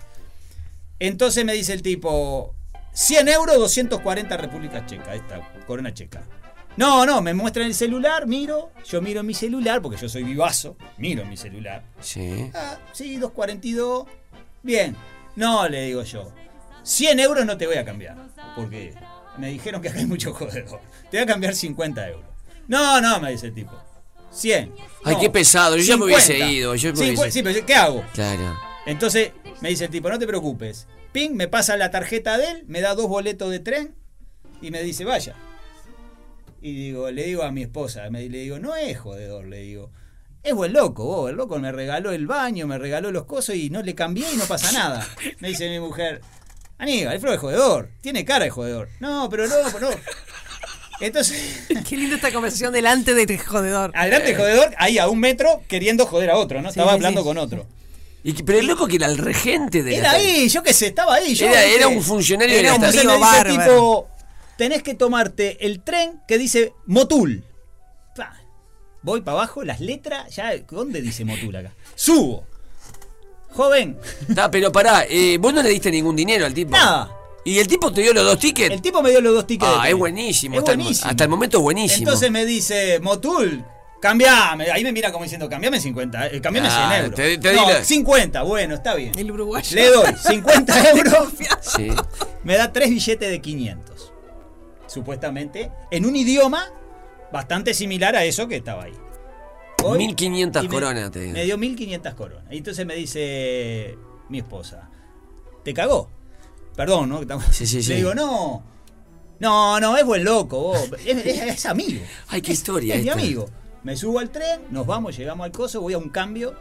[0.99, 2.55] Entonces me dice el tipo,
[2.93, 6.23] 100 euros, 240 República Checa, esta corona checa.
[6.77, 10.23] No, no, me muestra en el celular, miro, yo miro mi celular, porque yo soy
[10.25, 11.83] vivazo, miro mi celular.
[12.01, 12.51] Sí.
[12.55, 14.07] Ah, sí, 242.
[14.63, 14.95] Bien.
[15.37, 16.33] No, le digo yo.
[16.83, 18.17] 100 euros no te voy a cambiar.
[18.55, 18.95] Porque
[19.39, 20.81] me dijeron que acá hay mucho jodedor.
[21.11, 22.25] Te voy a cambiar 50 euros.
[22.69, 23.73] No, no, me dice el tipo.
[24.33, 24.73] 100.
[25.05, 25.77] Ay, No, qué pesado.
[25.77, 26.53] Yo ya me hubiese 50.
[26.53, 26.75] ido.
[26.75, 28.05] Yo me Cincu- hubiese- Sí, pero ¿qué hago?
[28.13, 28.57] Claro.
[28.87, 30.87] Entonces me dice el tipo, no te preocupes.
[31.13, 33.95] Ping, me pasa la tarjeta de él, me da dos boletos de tren
[34.61, 35.35] y me dice, vaya.
[36.61, 39.91] Y digo, le digo a mi esposa, me, le digo, no es jodedor, le digo.
[40.43, 43.71] Es buen loco, vos, el loco me regaló el baño, me regaló los cosos y
[43.71, 45.07] no le cambié y no pasa nada.
[45.41, 46.21] Me dice mi mujer,
[46.79, 48.89] Aníbal, el Flo es jodedor, tiene cara de jodedor.
[49.01, 49.97] No, pero no, pero no.
[51.01, 53.93] Entonces, Qué linda esta conversación delante de jodedor.
[53.95, 56.69] adelante el jodedor, ahí a un metro, queriendo joder a otro, ¿no?
[56.71, 57.27] Sí, Estaba sí, hablando sí.
[57.27, 57.67] con otro.
[58.23, 60.73] Y que- pero el loco que era el regente de Era la ahí, yo qué
[60.73, 61.35] sé, estaba ahí.
[61.35, 63.07] Yo, Era- era un funcionario de la estación.
[63.07, 63.51] dice bárbaro.
[63.65, 64.09] tipo,
[64.59, 67.45] tenés que tomarte el tren que dice Motul.
[69.03, 71.73] Voy para abajo, las letras, ya, ¿dónde dice Motul acá?
[71.95, 72.45] Subo.
[73.57, 76.73] Joven, Está, pero pará, eh, vos no le diste ningún dinero al tipo.
[76.73, 77.11] Nada.
[77.45, 78.73] ¿Y el tipo te dio los dos tickets?
[78.75, 79.71] el tipo me dio los dos tickets.
[79.79, 80.57] Ah, es buenísimo.
[80.57, 81.11] Es hasta, El, buenísimo.
[81.11, 81.99] hasta el momento es buenísimo.
[82.09, 83.65] Entonces me dice, Motul,
[84.01, 84.71] cambiame.
[84.73, 87.15] Ahí me mira como diciendo, cambiame 50, eh, cambiame 100 Ah, euros.
[87.15, 89.13] te- te no, di la- 50, bueno, está bien.
[89.17, 89.75] El uruguayo.
[89.77, 91.29] Le doy 50 euros.
[91.61, 91.89] Sí.
[92.43, 94.13] me da tres billetes de 500.
[94.87, 96.67] Supuestamente, en un idioma
[97.33, 98.93] bastante similar a eso que estaba ahí.
[99.83, 102.45] Voy 1500 y me- coronas te Me dio 1500 coronas.
[102.51, 103.97] Y entonces me dice
[104.29, 104.89] mi esposa,
[105.65, 106.11] ¿te cagó?
[106.75, 107.21] Perdón, ¿no?
[107.53, 107.89] Sí, sí, sí.
[107.91, 108.63] Le digo, no.
[109.39, 110.91] No, no, es buen loco, vos.
[111.05, 112.01] Es, es- es amigo.
[112.29, 113.21] Ay, qué historia Es mi esta.
[113.21, 113.49] amigo.
[113.83, 116.55] Me subo al tren, nos vamos, llegamos al coso, voy a un cambio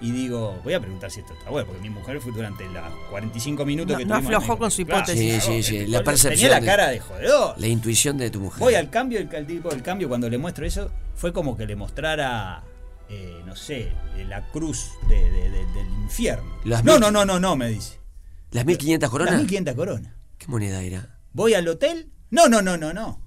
[0.00, 2.82] y digo, voy a preguntar si esto está bueno, porque mi mujer fue durante los
[3.10, 5.42] 45 minutos No- que no tuvimos aflojó con su Claro, hipótesis.
[5.44, 5.78] Sí, sí, sí.
[5.80, 6.50] La Tenía percepción.
[6.52, 7.54] la de- cara de jodedor.
[7.58, 8.60] La intuición de tu mujer.
[8.60, 11.66] Voy al cambio, el, el tipo del cambio, cuando le muestro eso, fue como que
[11.66, 12.62] le mostrara,
[13.10, 16.50] eh, no sé, eh, la cruz de- de- de- del infierno.
[16.64, 17.98] Las no, mil- no, no, no, no, me dice.
[18.52, 19.32] ¿Las 1500 coronas?
[19.34, 20.14] Las 1500 coronas.
[20.38, 21.18] ¿Qué moneda era?
[21.34, 23.20] Voy al hotel, no, no, no, no, no.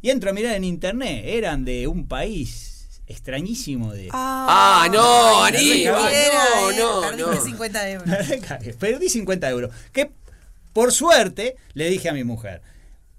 [0.00, 4.08] Y entro a mirar en internet, eran de un país extrañísimo de...
[4.12, 6.12] Ah, no, Ay, Aníbal.
[6.12, 6.44] Era,
[6.78, 7.40] No, no, perdiste no.
[7.44, 8.08] 50 euros.
[8.78, 9.74] Perdí 50 euros.
[9.92, 10.12] Que
[10.72, 12.62] por suerte le dije a mi mujer.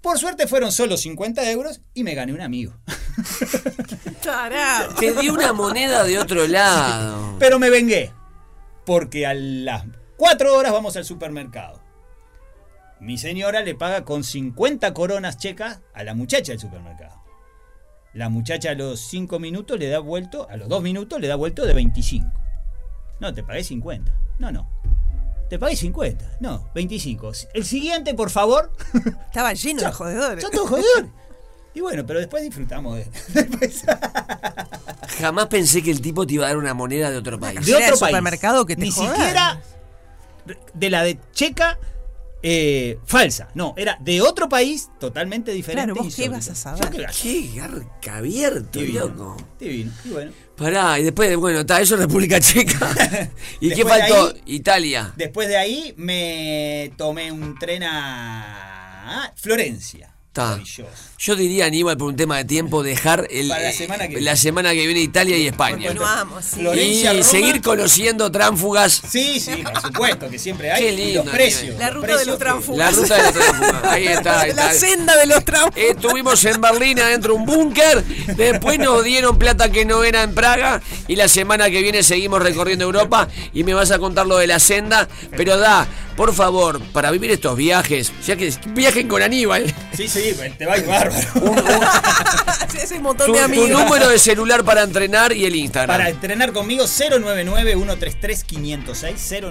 [0.04, 2.74] Por suerte fueron solo 50 euros y me gané un amigo.
[4.22, 4.94] Tarado.
[4.96, 7.36] Te di una moneda de otro lado.
[7.38, 8.12] Pero me vengué.
[8.84, 9.86] Porque a las
[10.18, 11.80] 4 horas vamos al supermercado.
[13.00, 17.22] Mi señora le paga con 50 coronas checas a la muchacha del supermercado.
[18.12, 21.36] La muchacha a los 5 minutos le da vuelto, a los 2 minutos le da
[21.36, 22.30] vuelto de 25.
[23.20, 24.14] No, te pagué 50.
[24.38, 24.73] No, no.
[25.48, 26.38] Te pagué 50.
[26.40, 27.32] No, 25.
[27.54, 28.72] El siguiente, por favor.
[29.26, 30.42] Estaba lleno de jodedores.
[30.42, 31.10] Son todos jodedores.
[31.74, 33.06] Y bueno, pero después disfrutamos de,
[35.18, 37.64] Jamás pensé que el tipo te iba a dar una moneda de otro país.
[37.66, 37.98] de otro país.
[37.98, 39.16] supermercado que te Ni jodan.
[39.16, 39.60] siquiera
[40.74, 41.78] de la de Checa
[42.42, 43.48] eh, falsa.
[43.54, 45.92] No, era de otro país totalmente diferente.
[45.92, 46.90] Claro, ¿vos qué ibas a saber?
[46.92, 49.06] Yo Qué garca abierto, Divino.
[49.08, 49.36] loco.
[49.58, 49.92] Divino.
[50.04, 50.32] Y bueno.
[50.56, 52.88] Pará, y después, bueno, está, eso es República Checa.
[53.60, 54.26] ¿Y qué de faltó?
[54.28, 55.12] ahí- Italia.
[55.16, 60.13] Después de ahí me tomé un tren a Florencia.
[60.34, 60.58] Está.
[61.16, 64.14] Yo diría, Aníbal, por un tema de tiempo, dejar el, Para la eh, semana que
[64.14, 64.36] la viene.
[64.36, 65.86] semana que viene Italia y España.
[65.86, 66.56] Continuamos, sí.
[66.56, 67.30] Florencia, y Roma.
[67.30, 69.00] seguir conociendo tránfugas.
[69.08, 70.82] Sí, sí, por supuesto que siempre hay.
[70.82, 71.78] Qué Y lindo, los precios.
[71.78, 72.78] La los ruta de los tránfugas.
[72.78, 73.82] La ruta de la tránfuga.
[73.92, 74.40] Ahí está.
[74.40, 74.86] ahí La está.
[74.86, 75.76] senda de los tránfugos.
[75.78, 78.04] Estuvimos en Berlín adentro de un búnker,
[78.36, 82.42] después nos dieron plata que no era en Praga y la semana que viene seguimos
[82.42, 85.86] recorriendo Europa y me vas a contar lo de la senda, pero da,
[86.16, 90.74] por favor, para vivir estos viajes, ya que viajen con Aníbal, Sí, sí, te va
[90.74, 91.26] a ir bárbaro.
[92.70, 95.96] Sí, ese montón tu, de tu número de celular para entrenar y el Instagram.
[95.96, 99.42] Para entrenar conmigo 099-133-506,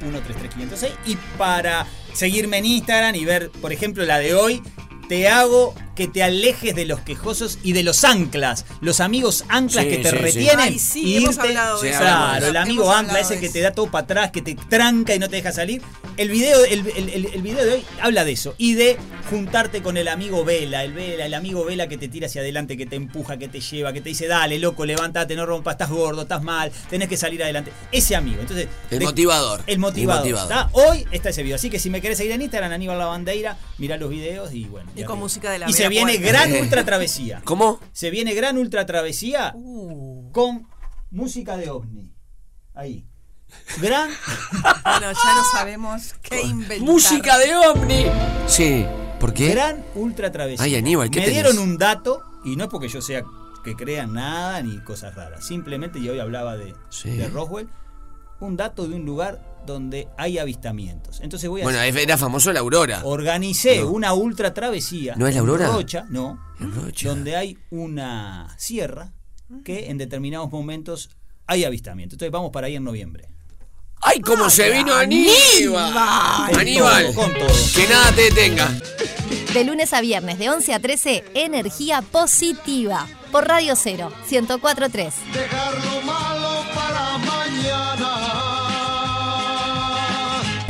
[0.00, 4.62] 099-133-506 y para seguirme en Instagram y ver, por ejemplo, la de hoy,
[5.08, 9.84] te hago que te alejes de los quejosos y de los anclas, los amigos anclas
[9.84, 10.22] Sí, que te sí, sí.
[10.22, 10.58] retienen.
[10.60, 11.90] Ay, sí, y hemos irte- hablado de.
[11.90, 15.14] Claro, el amigo Hemos ancla ese que te da todo para atrás, que te tranca
[15.14, 15.82] y no te deja salir.
[16.16, 18.96] El video, el, el- el- el video de hoy habla de eso y de
[19.28, 22.76] juntarte con el amigo Vela, el Vela, el amigo Vela que te tira hacia adelante,
[22.78, 25.90] que te empuja, que te lleva, que te dice, dale, loco, levántate, no rompas, estás
[25.90, 27.72] gordo, estás mal, tenés que salir adelante.
[27.92, 28.38] Ese amigo.
[28.40, 29.62] Entonces, El de- motivador.
[29.66, 30.26] El motivador.
[30.26, 30.48] El motivador.
[30.48, 30.70] ¿tá?
[30.72, 31.56] Hoy está ese video.
[31.56, 34.90] Así que si me querés seguir en Instagram, Aníbal Lavandeira, mirá los videos y bueno.
[34.96, 36.28] Y con música de la Y se viene Puerta.
[36.46, 37.42] gran ultra travesía.
[37.44, 37.78] ¿Cómo?
[37.92, 40.30] Se viene gran ultra travesía Uh.
[40.32, 40.66] con
[41.10, 42.14] música de ovni.
[42.74, 43.06] Ahí.
[43.82, 44.08] Gran
[44.84, 46.80] Bueno, ya no sabemos qué inventar.
[46.80, 48.06] Música de ovni.
[48.46, 48.86] Sí,
[49.18, 49.50] ¿por qué?
[49.50, 50.64] Gran ultra travesía.
[50.64, 51.42] Ay, Aníbal, ¿qué Me tenés?
[51.42, 53.22] dieron un dato, y no es porque yo sea
[53.64, 55.44] que crean nada ni cosas raras.
[55.44, 57.10] Simplemente, y hoy hablaba de, Sí.
[57.10, 57.68] de Roswell,
[58.38, 59.38] un dato de un lugar
[59.70, 61.20] donde hay avistamientos.
[61.20, 63.00] Entonces voy a Bueno, hacer- era famoso la Aurora.
[63.04, 63.90] Organicé No.
[63.90, 65.14] una ultra travesía.
[65.16, 65.66] ¿No es la en Aurora?
[65.68, 66.38] Rocha, no.
[66.60, 67.08] En Rocha.
[67.08, 69.12] Donde hay una sierra
[69.64, 71.10] que en determinados momentos
[71.46, 72.14] hay avistamiento.
[72.14, 73.26] Entonces vamos para ahí en noviembre.
[74.02, 76.48] ¡Ay, cómo se vino Aníbal!
[76.50, 77.48] Con Aníbal, todo, con todo.
[77.74, 78.68] que nada te detenga.
[79.52, 83.06] De lunes a viernes de 11 a 13, energía positiva.
[83.30, 85.14] Por Radio 0, 1043.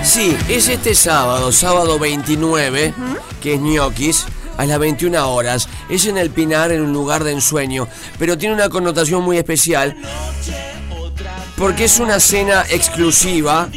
[0.03, 2.95] Sí, es este sábado, sábado 29,
[3.41, 4.27] que es ñoquis,
[4.57, 5.69] a las 21 horas.
[5.89, 7.87] Es en el Pinar, en un lugar de ensueño,
[8.19, 9.97] pero tiene una connotación muy especial
[11.57, 13.69] porque es una cena exclusiva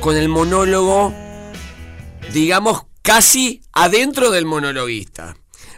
[0.00, 1.14] con el monólogo,
[2.32, 5.34] digamos, casi adentro del monologuista.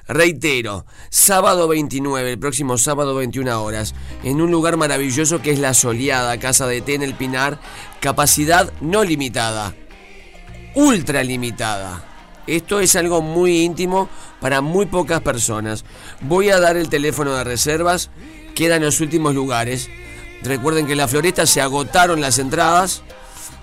[0.09, 3.95] Reitero, sábado 29, el próximo sábado 21 horas,
[4.25, 7.61] en un lugar maravilloso que es La Soleada, Casa de Té en el Pinar,
[8.01, 9.75] capacidad no limitada,
[10.75, 12.07] ultra limitada.
[12.47, 14.09] Esto es algo muy íntimo
[14.41, 15.85] para muy pocas personas.
[16.23, 18.11] Voy a dar el teléfono de reservas,
[18.55, 19.91] quedan los últimos lugares.
[20.43, 23.03] Recuerden que en la floresta se agotaron las entradas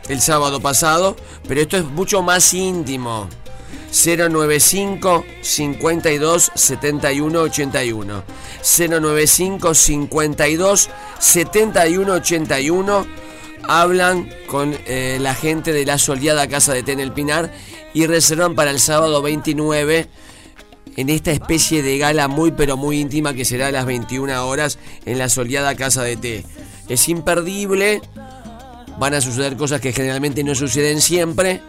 [0.09, 1.15] el sábado pasado,
[1.47, 3.27] pero esto es mucho más íntimo.
[3.95, 8.23] 095 52 71 81
[8.61, 10.89] 095 52
[11.19, 13.07] 71 81
[13.67, 17.51] hablan con eh, la gente de la soleada Casa de Té en el Pinar
[17.93, 20.07] y reservan para el sábado 29
[20.97, 24.77] en esta especie de gala muy pero muy íntima que será a las 21 horas
[25.05, 26.45] en la soleada Casa de Té.
[26.89, 28.01] Es imperdible,
[28.99, 31.61] van a suceder cosas que generalmente no suceden siempre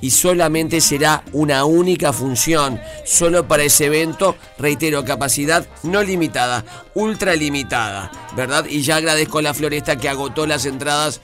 [0.00, 6.64] y solamente será una única función, solo para ese evento, reitero, capacidad no limitada,
[6.98, 8.66] ultra limitada, ¿verdad?
[8.68, 11.20] Y ya agradezco a la floresta que agotó las entradas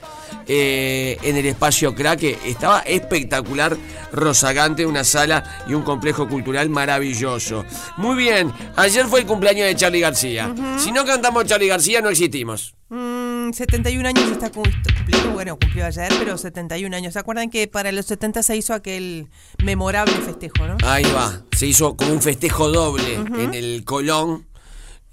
[0.47, 3.77] eh, en el espacio crack, estaba espectacular,
[4.13, 7.65] rozagante, una sala y un complejo cultural maravilloso.
[7.97, 10.55] Muy bien, ayer fue el cumpleaños de Charlie García.
[10.79, 12.75] Si no cantamos Charlie García, no existimos.
[12.91, 14.63] Mm, 71 años está cum-
[14.97, 17.15] cumpliendo, bueno, cumplió ayer, pero 71 años.
[17.15, 19.29] ¿Se acuerdan que para los 70 se hizo aquel
[19.65, 20.77] memorable festejo, no?
[20.85, 24.47] Ahí va, se hizo como un festejo doble en el Colón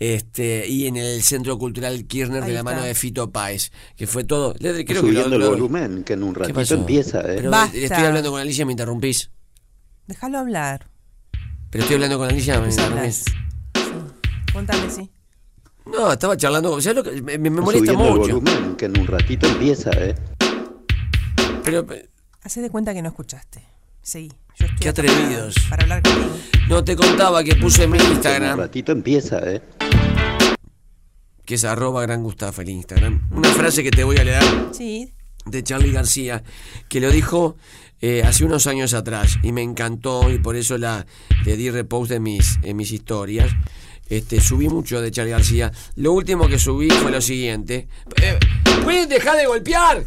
[0.04, 2.88] este, y en el Centro Cultural Kirchner de Ahí la mano está.
[2.88, 4.56] de Fito Páez, que fue todo.
[4.58, 7.36] le- creo que Subiendo lo- el lo- volumen, que en un ¿Qué ratito empieza, ¿eh?
[7.38, 9.30] Pero estoy hablando con Alicia, me interrumpís.
[10.08, 10.90] Déjalo hablar.
[11.70, 13.26] Pero estoy hablando con Alicia, me Pues interrumpís.
[14.52, 15.12] Contame, sí.
[15.86, 16.82] No, estaba charlando con.
[16.82, 18.40] ¿sabes lo que- me, me molesta Subiendo el mucho.
[18.40, 20.16] volumen, que en un ratito empieza, ¿eh?
[21.64, 21.86] Pero
[22.44, 23.64] Hacé de cuenta que no escuchaste.
[24.02, 25.54] Sí, yo estoy qué atrevidos.
[25.70, 26.36] Para, hablar contigo.
[26.70, 29.62] No te contaba que puse en mi Que en un Instagram, ratito empieza, ¿eh?
[31.52, 33.28] Que es arroba gran Gustavo el Instagram.
[33.30, 34.42] Una frase que te voy a leer.
[34.72, 35.12] Sí.
[35.46, 36.46] de Charlie García,
[36.88, 37.58] que lo dijo
[38.00, 41.06] eh, hace unos años atrás y me encantó y por eso la,
[41.44, 43.52] le di repost en mis, en mis historias.
[44.08, 45.74] Este, subí mucho de Charlie García.
[45.98, 47.90] Lo último que subí fue lo siguiente.
[48.22, 48.40] Eh,
[48.86, 50.06] ¿Pueden dejar de golpear?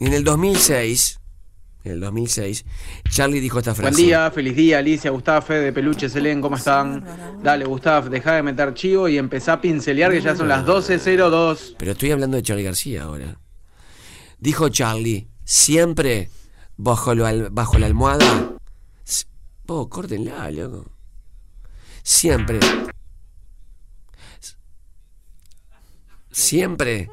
[0.00, 1.20] En el 2006,
[1.86, 2.64] en el 2006,
[3.10, 3.90] Charlie dijo esta frase.
[3.92, 7.04] Buen día, feliz día, Alicia, Gustavo, Fede, de Peluche, Selén, ¿cómo están?
[7.42, 11.76] Dale, Gustavo, dejá de meter chivo y empezá a pincelear que ya son las 12.02.
[11.78, 13.38] Pero estoy hablando de Charlie García ahora.
[14.38, 16.28] Dijo Charlie, siempre
[16.76, 18.52] bajo, lo al- bajo la almohada.
[19.66, 20.86] Vos, córtenla, loco.
[22.02, 22.60] Siempre.
[26.30, 27.08] Siempre.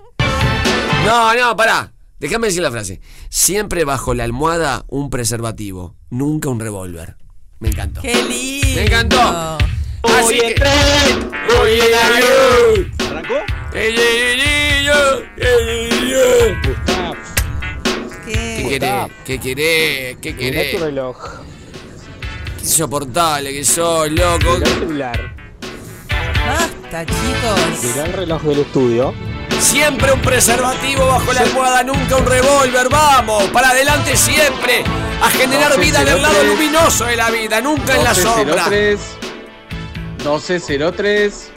[1.05, 1.92] No, no, pará.
[2.23, 3.01] Déjame decir la frase.
[3.27, 7.17] Siempre bajo la almohada un preservativo, nunca un revólver.
[7.59, 8.01] Me encantó.
[8.01, 8.67] ¡Qué lindo!
[8.75, 9.57] Me encantó.
[10.03, 10.55] Así que...
[11.61, 11.81] Oye,
[13.09, 13.33] ¿Arrancó?
[13.73, 13.89] ¿Qué
[18.69, 19.11] querés?
[19.25, 20.15] ¿Qué querés?
[20.21, 20.79] ¿Qué Mirá tu querés?
[20.79, 21.17] reloj.
[22.61, 24.59] Insoportable que soy, loco.
[24.59, 25.35] Mirá el celular.
[26.47, 27.83] Basta, chicos.
[27.83, 29.32] Mirá el reloj del estudio.
[29.63, 32.89] Siempre un preservativo bajo la almohada, nunca un revólver.
[32.89, 34.83] Vamos, para adelante siempre.
[35.21, 36.47] A generar vida en el lado 1203.
[36.47, 38.67] luminoso de la vida, nunca en la sombra.
[38.67, 38.99] 1203.
[40.17, 41.49] 1203.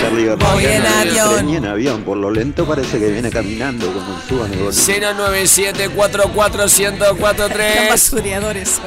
[0.00, 1.46] Charlie García, Voy en avión.
[1.46, 2.02] ni en avión.
[2.02, 4.72] Por lo lento parece que viene caminando como el volumen.
[5.16, 8.80] 097 44 Están basureadores.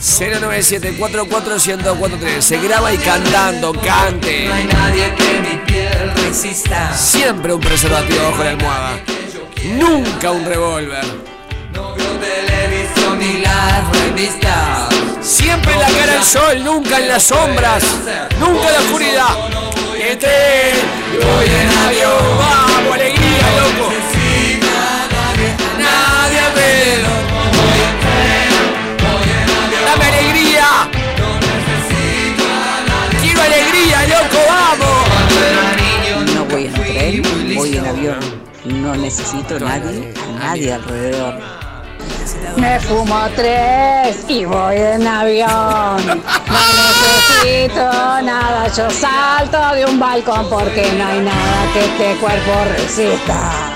[0.00, 1.58] 097 44
[2.40, 4.46] Se graba y cantando, cante.
[4.46, 6.96] No hay nadie que mi piel resista.
[6.96, 9.00] Siempre un preservativo bajo la almohada.
[9.76, 11.04] Nunca un revólver.
[11.72, 14.88] No veo televisión ni las revistas.
[15.20, 17.82] Siempre en la cara del sol, nunca en las sombras,
[18.38, 19.36] nunca en la oscuridad.
[19.98, 20.28] Este,
[21.20, 24.17] voy en avión, vamos, alegría, loco.
[38.64, 41.34] No necesito nadie, a nadie alrededor.
[42.56, 45.96] Me fumo tres y voy en avión.
[46.06, 46.64] No
[47.44, 47.84] necesito
[48.22, 53.70] nada, yo salto de un balcón porque no hay nada que este cuerpo resista.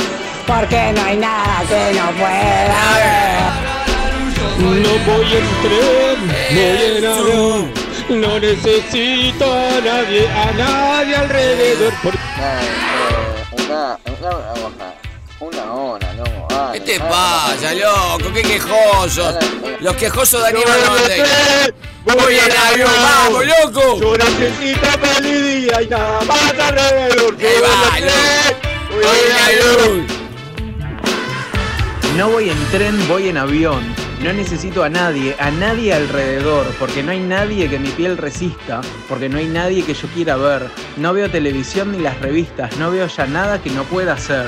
[0.46, 3.72] Porque no hay nada que no pueda ver.
[4.58, 6.18] No voy en tren,
[6.50, 7.82] voy en avión.
[8.08, 11.92] No necesito a nadie, a nadie alrededor.
[13.72, 14.94] Una, una,
[15.40, 16.72] una hora, no.
[16.74, 18.30] ¿Qué te pasa, loco?
[18.34, 19.34] ¿Qué quejosos?
[19.80, 21.74] Los quejosos de Aníbal Rodríguez.
[22.04, 23.98] Voy en avión, vamos, loco.
[23.98, 27.38] Yo necesito feliz día y nada más alrededor.
[27.38, 27.98] Yo va,
[28.90, 30.06] voy en avión.
[32.18, 34.01] No voy en tren, voy en avión.
[34.22, 38.80] No necesito a nadie, a nadie alrededor, porque no hay nadie que mi piel resista,
[39.08, 40.70] porque no hay nadie que yo quiera ver.
[40.96, 44.46] No veo televisión ni las revistas, no veo ya nada que no pueda hacer.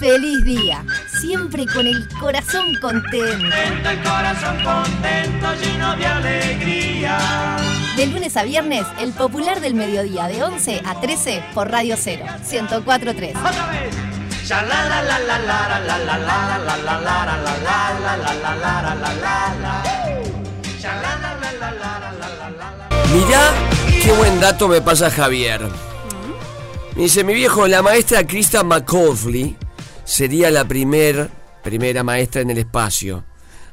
[0.00, 3.54] Feliz día, siempre con el corazón contento.
[3.54, 7.56] El corazón contento, lleno de alegría.
[7.98, 12.24] De lunes a viernes, el popular del mediodía de 11 a 13 por Radio 0,
[12.50, 13.34] 1043.
[13.34, 14.21] Ya la
[23.12, 23.52] Mirá
[24.02, 25.60] qué buen dato me pasa Javier.
[26.96, 29.56] Me dice mi viejo, la maestra Krista McCauley
[30.04, 31.30] sería la primer,
[31.62, 33.24] primera maestra en el espacio.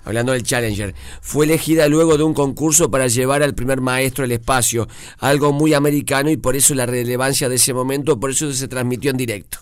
[0.06, 4.32] Hablando del Challenger, fue elegida luego de un concurso para llevar al primer maestro al
[4.32, 4.88] espacio,
[5.20, 9.12] algo muy americano y por eso la relevancia de ese momento, por eso se transmitió
[9.12, 9.60] en directo.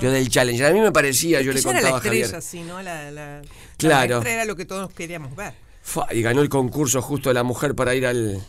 [0.00, 2.24] Yo del Challenger, a mí me parecía, yo le Ella era contaba la a Javier.
[2.24, 2.82] estrella, sí, ¿no?
[2.82, 3.42] La, la,
[3.76, 4.22] Claro.
[4.22, 5.54] La era lo que todos queríamos ver.
[6.12, 8.42] Y ganó el concurso justo de la mujer para ir al,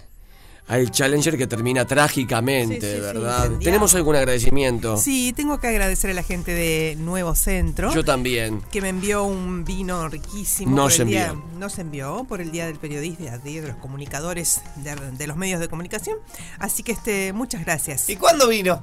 [0.67, 3.51] al Challenger que termina trágicamente, Sí, sí, sí, ¿verdad?
[3.63, 4.97] ¿Tenemos algún agradecimiento?
[4.97, 7.93] Sí, tengo que agradecer a la gente de Nuevo Centro.
[7.93, 8.61] Yo también.
[8.71, 10.75] Que me envió un vino riquísimo.
[10.75, 11.59] Nos por el día- envió.
[11.59, 15.59] nos envió por el Día del Periodista, Día de los Comunicadores, de, de los medios
[15.59, 16.17] de comunicación.
[16.59, 18.09] Así que este, muchas gracias.
[18.09, 18.81] ¿Y cuándo vino?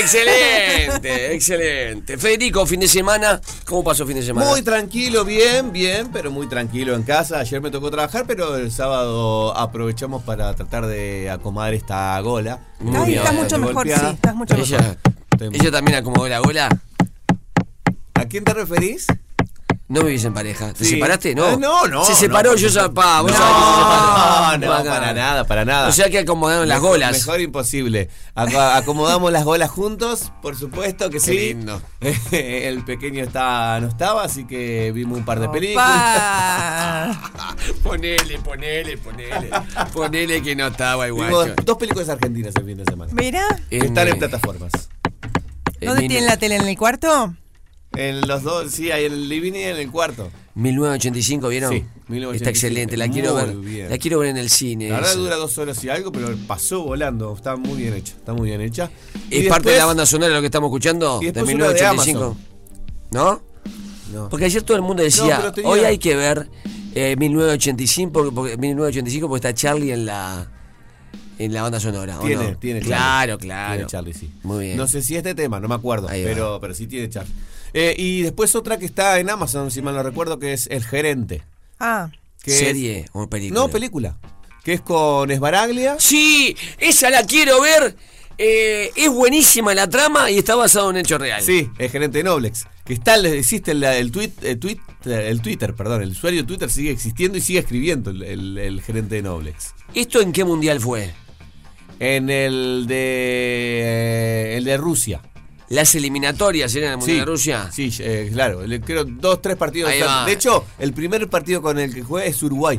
[0.00, 2.18] Excelente, excelente.
[2.18, 4.48] Federico, fin de semana, ¿cómo pasó fin de semana?
[4.48, 7.38] Muy tranquilo, bien, bien, pero muy tranquilo en casa.
[7.40, 12.60] Ayer me tocó trabajar, pero el sábado aprovechamos para tratar de acomodar esta gola.
[12.80, 13.18] Muy Ay, bien.
[13.18, 14.08] estás mucho mejor, Golpeada.
[14.10, 14.78] sí, estás mucho ella,
[15.38, 15.54] mejor.
[15.54, 16.68] ella también acomodó la gola.
[18.14, 19.06] ¿A quién te referís?
[19.88, 20.72] No vivís en pareja.
[20.72, 20.94] ¿Te Sí.
[20.94, 21.32] separaste?
[21.32, 21.44] No.
[21.46, 22.80] Ah, no, no, Se no, separó, yo supuesto.
[22.88, 23.20] zapá.
[23.20, 24.58] Vos No, sabés que se separó.
[24.66, 24.90] no, acá.
[24.90, 25.88] para nada, para nada.
[25.88, 27.12] O sea que acomodaron las Mejor- golas.
[27.12, 28.10] Mejor imposible.
[28.34, 31.32] Ac- acomodamos las golas juntos, por supuesto que Qué sí.
[31.38, 31.80] lindo.
[32.32, 37.16] El pequeño está, no estaba, así que vimos un par de películas.
[37.84, 39.50] ponele, ponele, ponele.
[39.92, 41.28] Ponele que no estaba igual.
[41.28, 43.12] Vimos dos películas argentinas el fin de semana.
[43.14, 44.72] Mira, están en En- plataformas.
[45.80, 46.56] ¿dónde En tienen la tele?
[46.56, 47.34] ¿En el cuarto?
[47.96, 50.30] En los dos, sí, hay en el living y en el cuarto.
[50.54, 51.70] 1985, ¿vieron?
[51.70, 52.50] Sí, Está 1985.
[52.50, 53.56] excelente, la quiero Muy ver.
[53.56, 53.90] bien.
[53.90, 54.88] La quiero ver en el cine.
[54.88, 57.34] La verdad dura dos horas y algo, pero pasó volando.
[57.34, 58.14] Está muy bien hecha.
[58.14, 58.90] Está muy bien hecha.
[59.30, 61.18] ¿Es parte de la banda sonora lo que estamos escuchando?
[61.20, 62.36] Y De después una de 1985.
[63.12, 63.42] ¿No?
[64.12, 64.28] No.
[64.28, 66.48] Porque ayer todo el mundo decía, No, pero tenía- hoy hay que ver
[66.94, 70.50] eh, 1985, porque, porque- 1985 porque está Charlie en la
[71.38, 72.18] en la banda sonora.
[72.18, 72.56] ¿o Tiene, no?
[72.56, 73.46] tiene Claro, Charlie.
[73.46, 73.74] claro.
[73.74, 74.30] Tiene Charlie, sí.
[74.42, 74.76] Muy bien.
[74.78, 76.30] No sé si este tema, no me acuerdo, Ahí va.
[76.30, 77.34] pero, pero sí tiene Charlie.
[77.78, 80.82] Eh, y después otra que está en Amazon, si mal no recuerdo, que es El
[80.82, 81.42] Gerente.
[81.78, 82.10] Ah,
[82.42, 83.60] que es- ¿Serie o película?
[83.60, 84.16] No, película.
[84.64, 85.96] Que es con Esbaraglia.
[85.98, 87.94] Sí, esa la quiero ver.
[88.38, 91.42] Eh, es buenísima la trama y está basada en un hecho real.
[91.42, 92.66] Sí, El Gerente de Noblex.
[92.84, 96.70] que está, existe el, el tweet, el tweet, el Twitter, perdón, el usuario de Twitter
[96.70, 99.74] sigue existiendo y sigue escribiendo el, el- el gerente de Noblex.
[99.94, 101.12] ¿Esto en qué mundial fue?
[101.98, 105.20] En el de el de Rusia.
[105.68, 107.70] Las eliminatorias eran el mundial Sí, de Rusia.
[107.72, 108.60] Sí, eh, claro.
[108.84, 109.90] Creo dos, tres partidos.
[109.90, 110.24] Ahí de va.
[110.24, 112.78] De hecho, el primer partido con el que juega es Uruguay.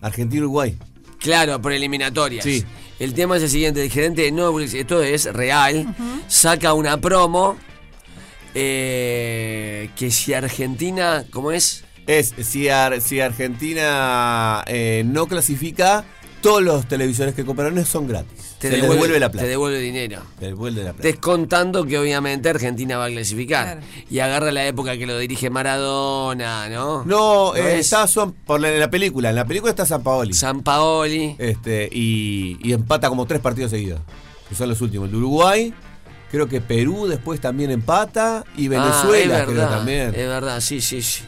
[0.00, 0.78] Argentina-Uruguay.
[1.18, 2.44] Claro, por eliminatorias.
[2.44, 2.64] Sí.
[2.98, 5.94] El tema es el siguiente, el gerente de Noblex, esto es real,
[6.28, 7.56] saca una promo
[8.54, 11.84] eh, que si Argentina, ¿cómo es?
[12.06, 16.04] Es si, Ar- si Argentina eh, no clasifica,
[16.40, 18.53] todos los televisores que compraron son gratis.
[18.68, 19.44] Te devuelve- devuelve la plata.
[19.44, 20.20] Te devuelve dinero.
[20.38, 21.08] Te devuelve la plata.
[21.08, 23.80] Descontando que obviamente Argentina va a clasificar.
[24.10, 27.04] Y agarra la época que lo dirige Maradona, ¿no?
[27.04, 27.80] No, eh, es?
[27.86, 29.30] está son, por la, en la película.
[29.30, 30.32] En la película está San Paoli.
[30.34, 31.36] San Paoli.
[31.38, 34.00] Este, y, y empata como tres partidos seguidos.
[34.48, 35.06] Que son los últimos.
[35.06, 35.74] El de Uruguay.
[36.30, 38.44] Creo que Perú después también empata.
[38.56, 40.08] Y Venezuela Ah, es creo también.
[40.08, 41.22] Es verdad, sí, sí, sí.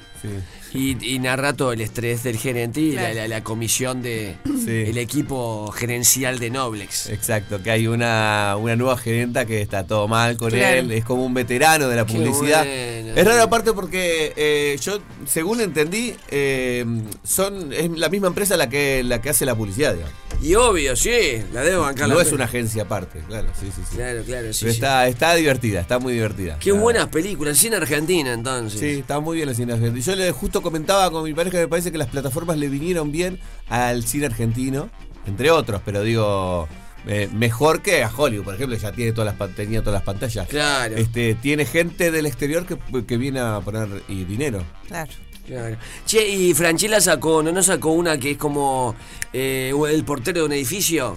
[0.76, 3.14] Y, y narra todo el estrés del gerente y la, Claro.
[3.16, 7.08] la- la comisión de el equipo gerencial de Noblex.
[7.10, 10.76] Exacto, que hay una, una nueva gerenta que está todo mal con Claro.
[10.78, 12.64] él, es como un veterano de la Qué publicidad.
[12.64, 13.12] bueno.
[13.16, 16.84] Es raro aparte porque eh, yo, según entendí, eh,
[17.24, 20.14] son es la misma empresa la que la que hace la publicidad, digamos.
[20.42, 21.10] Y obvio, sí,
[21.54, 22.08] la debo bancar.
[22.08, 23.96] No la es una agencia aparte, claro, sí, sí, sí.
[23.96, 24.60] Claro, claro, sí.
[24.64, 24.76] Pero sí.
[24.76, 26.58] está, está divertida, está muy divertida.
[26.58, 28.78] Qué buenas películas, en Argentina entonces.
[28.78, 30.04] Sí, está muy bien el cine argentino.
[30.04, 33.12] Yo le justo comentaba con mi pareja que me parece que las plataformas le vinieron
[33.12, 33.38] bien
[33.68, 34.90] al cine argentino,
[35.26, 36.66] entre otros, pero digo
[37.06, 40.48] eh, mejor que a Hollywood, por ejemplo, ya tiene todas las tenía todas las pantallas.
[40.48, 40.96] Claro.
[40.96, 44.64] Este, tiene gente del exterior que, que viene a poner y dinero.
[44.88, 45.12] Claro.
[45.46, 45.76] Claro.
[46.04, 48.96] Che, y Franchella sacó, ¿no, no sacó una que es como
[49.32, 51.16] eh, el portero de un edificio?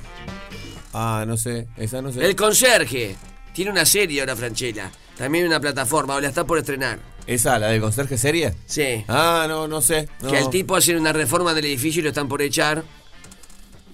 [0.94, 2.24] Ah, no sé, esa no sé.
[2.24, 3.16] El conserje.
[3.54, 4.92] Tiene una serie ahora, Franchella.
[5.18, 7.00] También una plataforma, o la está por estrenar.
[7.30, 8.56] ¿Esa, la de conserje serie?
[8.66, 9.06] Sí.
[9.08, 10.10] Ah, no, no sé.
[10.24, 10.32] no.
[10.32, 12.84] Que al tipo hace una reforma del edificio y lo están por echar.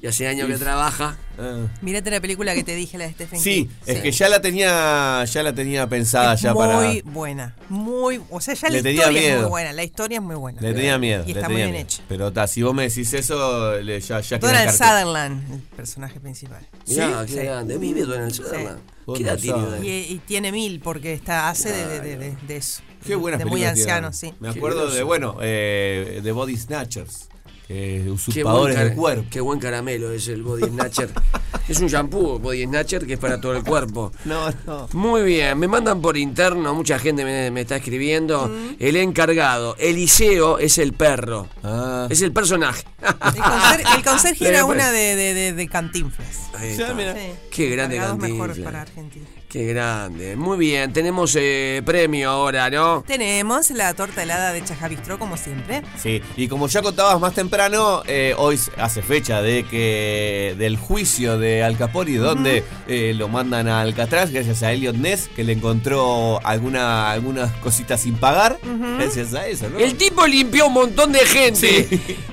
[0.02, 0.64] Y hace años que Sí.
[0.64, 1.18] trabaja.
[1.40, 1.66] Ah.
[1.82, 3.68] Mirate la película que te dije, la de Stephen Sí, King.
[3.88, 6.92] es que ya la tenía, ya la tenía pensada Es ya muy para.
[7.12, 7.56] buena.
[7.70, 8.22] Muy.
[8.30, 9.74] O sea, ya Le la tenía historia es muy buena.
[9.74, 10.62] La historia es muy buena.
[10.62, 11.24] Le tenía miedo.
[11.26, 11.84] Y le está muy bien miedo.
[11.84, 12.04] hecha.
[12.08, 14.72] Pero ta, si vos me decís eso, le- ya, ya queda Donald.
[14.72, 16.68] Sutherland, el personaje principal.
[16.88, 17.40] Mirá, qué Sí.
[17.40, 17.78] grande.
[17.80, 18.44] Vive Donald Sí.
[18.44, 18.80] Sutherland.
[19.16, 19.62] ¿Qué edad tiene?
[19.84, 22.82] Y, y tiene mil porque está hace de, de, de, de- de eso.
[23.06, 24.34] Qué buenas De muy anciano, sí.
[24.40, 27.30] Me acuerdo de, bueno, eh, de Body Snatchers.
[27.68, 29.26] Buen, usurpadores del cuerpo.
[29.30, 31.10] qué buen caramelo es el Body Snatcher.
[31.68, 34.12] es un shampoo Body Snatcher que es para todo el cuerpo.
[34.26, 34.88] No, no.
[34.94, 38.52] Muy bien, me mandan por interno, mucha gente me, me está escribiendo.
[38.80, 41.48] El encargado, Eliseo es el perro.
[41.64, 42.08] Ah.
[42.10, 42.84] Es el personaje.
[43.02, 43.08] El,
[43.42, 46.50] conser- el conserje era una de, de, de, de Cantinflas.
[46.58, 46.94] Ahí está.
[47.16, 47.20] Sí.
[47.52, 48.60] Qué grande Cantinflas.
[48.60, 49.26] para Argentina.
[49.50, 50.36] Qué grande.
[50.36, 53.04] Muy bien, tenemos eh, premio ahora, ¿no?
[53.08, 55.82] Tenemos la torta helada de Chajabistró, como siempre.
[56.02, 61.38] Sí, y como ya contabas más temprano, eh, hoy hace fecha de que del juicio
[61.38, 65.54] de Al Capone, donde eh, lo mandan a Alcatraz, gracias a Elliot Ness, que le
[65.54, 68.60] encontró alguna, algunas cositas sin pagar.
[68.98, 69.80] Gracias a eso, ¿no?
[69.80, 71.88] El tipo limpió un montón de gente.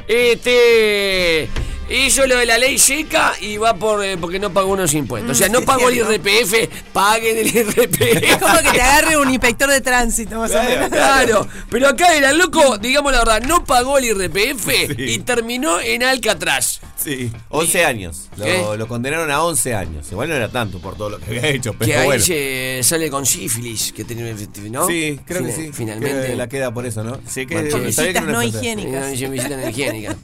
[0.08, 1.48] Este.
[1.93, 5.32] Hizo lo de la ley seca y va por eh, porque no pagó unos impuestos.
[5.32, 5.97] O sea, no Sí, pagó el.
[6.03, 8.01] IRPF, paguen el IRPF.
[8.01, 10.88] Es como que te agarre un inspector de tránsito, más o menos.
[10.88, 16.03] Claro, pero acá era loco, digamos la verdad, no pagó el IRPF y terminó en
[16.03, 16.80] Alcatraz.
[16.97, 18.28] Sí, 11 años.
[18.36, 20.11] Lo, lo condenaron a 11 años.
[20.11, 22.22] Igual no era tanto por todo lo que había hecho, pero que ahí bueno.
[22.22, 24.34] se sale con sífilis, que tiene,
[24.70, 24.86] ¿no?
[24.86, 25.70] Sí, creo que sí.
[25.72, 26.28] Finalmente.
[26.28, 27.20] Que la queda por eso, ¿no?
[27.26, 29.12] Sí, que no higiénicas.
[29.12, 30.16] Eh, no, visita no higiénica.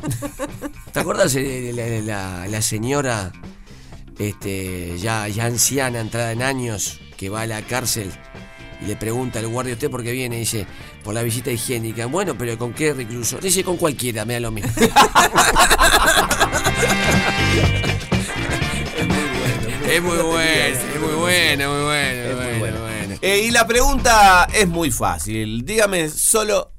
[0.93, 1.87] ¿Te acuerdas de la,
[2.43, 3.33] la- la señora
[4.19, 8.11] este, ya, ya anciana, entrada en años, que va a la cárcel
[8.81, 10.37] y le pregunta al guardia, ¿usted por qué viene?
[10.37, 10.67] Y dice,
[11.05, 12.07] por la visita higiénica.
[12.07, 13.39] Bueno, pero ¿con qué recluso?
[13.39, 14.71] Dice, con cualquiera, me da lo mismo.
[19.91, 23.15] es muy bueno, es muy bueno, muy bueno, muy bueno, bueno.
[23.21, 25.65] Eh, y la pregunta es muy fácil.
[25.65, 26.73] Dígame solo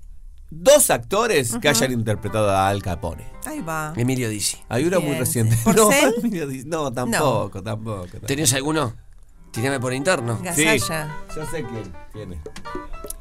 [0.49, 3.25] dos actores que hayan interpretado a Al Capone.
[3.45, 3.93] Ahí va.
[3.95, 4.57] Emilio Dizzi.
[4.69, 5.57] Hay una muy reciente.
[5.75, 8.05] No, Emilio no, tampoco, tampoco.
[8.05, 8.27] tampoco.
[8.27, 8.93] ¿Tenés alguno?
[9.51, 10.39] Tirame por interno.
[10.55, 11.65] Sí, yo sé
[12.13, 12.33] quién.
[12.33, 12.39] es.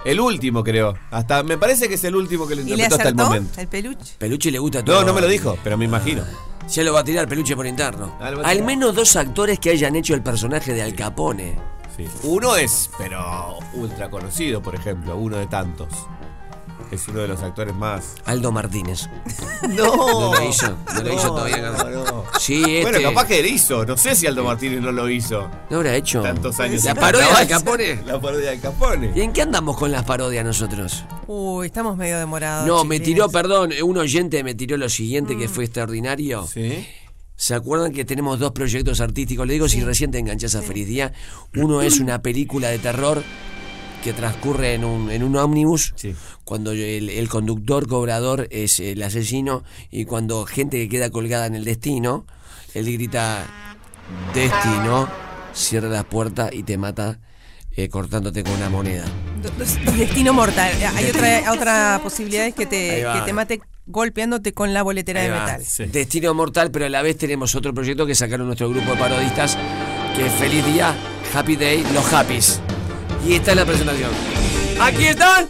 [0.05, 0.95] El último, creo.
[1.11, 3.61] Hasta me parece que es el último que lo ¿Y le interpretó hasta el momento.
[3.61, 4.14] el peluche?
[4.18, 5.01] Peluche le gusta todo.
[5.01, 6.22] No, no me lo dijo, pero me imagino.
[6.68, 8.14] Ya lo va a tirar Peluche por interno.
[8.20, 11.59] Ah, Al menos dos actores que hayan hecho el personaje de Al Capone.
[11.97, 12.05] Sí.
[12.24, 15.89] Uno es, pero ultra conocido, por ejemplo, uno de tantos.
[16.91, 18.14] Es uno de los actores más.
[18.24, 19.09] Aldo Martínez.
[19.68, 21.59] No, No lo hizo, no lo hizo todavía.
[21.59, 22.24] no, no.
[22.39, 22.82] Sí, este.
[22.82, 23.84] Bueno, capaz que él hizo.
[23.84, 25.51] No sé si Aldo Martínez no lo hizo.
[25.68, 26.22] ¿No habrá hecho?
[26.22, 26.84] Tantos años.
[26.84, 27.47] ¿La parodia de.
[27.49, 28.03] Capone?
[28.07, 29.12] La parodia de Capone.
[29.14, 31.05] ¿Y en qué andamos con las parodias nosotros?
[31.26, 32.66] Uy, estamos medio demorados.
[32.66, 35.39] No, me tiró, perdón, un oyente me tiró lo siguiente Mm.
[35.41, 36.47] que fue extraordinario.
[36.47, 36.86] Sí.
[37.36, 39.47] ¿Se acuerdan que tenemos dos proyectos artísticos?
[39.47, 41.12] Le digo si recién te enganchás a Feliz Día.
[41.57, 43.22] Uno es una película de terror
[44.03, 45.95] que transcurre en un, en un ómnibus,
[46.45, 51.55] cuando el, el conductor cobrador es el asesino y cuando gente que queda colgada en
[51.55, 52.27] el destino,
[52.75, 53.47] él grita,
[54.35, 55.09] destino,
[55.53, 57.19] cierra la puerta y te mata
[57.73, 59.05] eh, cortándote con una moneda.
[59.97, 60.73] Destino mortal.
[60.97, 65.29] Hay otra, otra posibilidad es que te, que te mate golpeándote con la boletera Ahí
[65.29, 65.45] de va.
[65.45, 65.93] metal.
[65.93, 69.57] Destino mortal, pero a la vez tenemos otro proyecto que sacaron nuestro grupo de parodistas,
[70.17, 70.95] que es Feliz Día,
[71.35, 72.61] Happy Day, Los Happys.
[73.27, 74.11] Y esta es la presentación.
[74.81, 75.49] Aquí están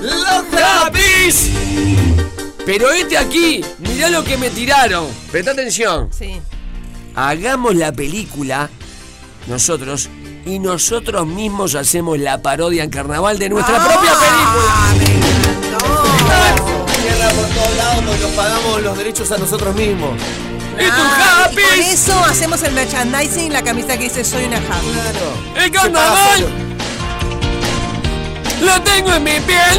[0.00, 1.50] los Happys.
[2.64, 5.06] Pero este aquí, mirá lo que me tiraron.
[5.30, 6.10] Presta atención.
[6.12, 6.40] Sí.
[7.14, 8.70] Hagamos la película
[9.46, 10.10] nosotros
[10.44, 14.94] y nosotros mismos hacemos la parodia en carnaval de nuestra propia película.
[17.02, 20.20] Tierra por todos lados porque nos pagamos los derechos a nosotros mismos.
[20.80, 25.62] Ah, y con eso hacemos el merchandising, la camisa que dice soy una happy.
[25.64, 26.67] El carnaval
[28.60, 29.78] lo tengo en mi piel.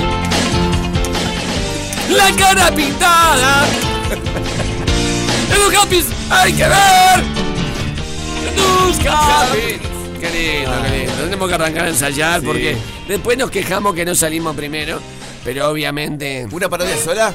[2.15, 3.65] La cara pintada.
[5.53, 7.23] En los Happys hay que ver.
[8.55, 9.80] Tus Happys.
[10.19, 11.13] Qué lindo, qué lindo.
[11.23, 12.45] Tenemos que arrancar a ensayar Sí.
[12.45, 12.77] porque
[13.07, 14.99] después nos quejamos que no salimos primero.
[15.45, 16.47] Pero obviamente.
[16.51, 17.34] ¿Una parodia sola?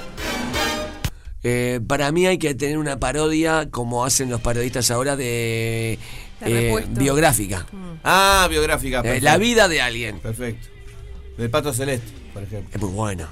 [1.43, 5.99] Eh, para mí hay que tener una parodia como hacen los parodistas ahora de
[6.41, 7.67] eh, biográfica.
[8.03, 9.01] Ah, biográfica.
[9.05, 10.19] Eh, la vida de alguien.
[10.21, 10.69] Perfecto.
[11.37, 12.71] Del Pato Celeste, por ejemplo.
[12.75, 13.27] Es muy bueno.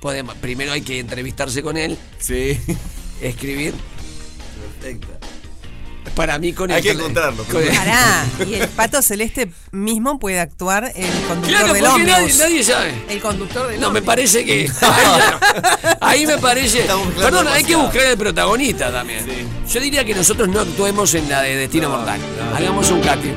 [0.00, 1.96] Podemos, primero hay que entrevistarse con él.
[2.18, 2.58] Sí.
[3.22, 3.74] Escribir.
[4.80, 5.08] Perfecto.
[6.14, 7.42] Para mí con Hay el que encontrarlo.
[7.44, 12.04] con el- Pará, y el pato celeste mismo puede actuar el conductor Claro, del porque
[12.04, 12.38] nadie, ómnibus.
[12.38, 12.94] nadie sabe.
[13.08, 14.70] El conductor del No, me parece que.
[14.80, 15.20] Ahí,
[16.00, 16.86] ahí me parece.
[17.16, 19.24] Perdón, hay que buscar el protagonista también.
[19.68, 22.20] Yo diría que nosotros no actuemos en la de Destino Mortal.
[22.54, 23.32] Hagamos un casting.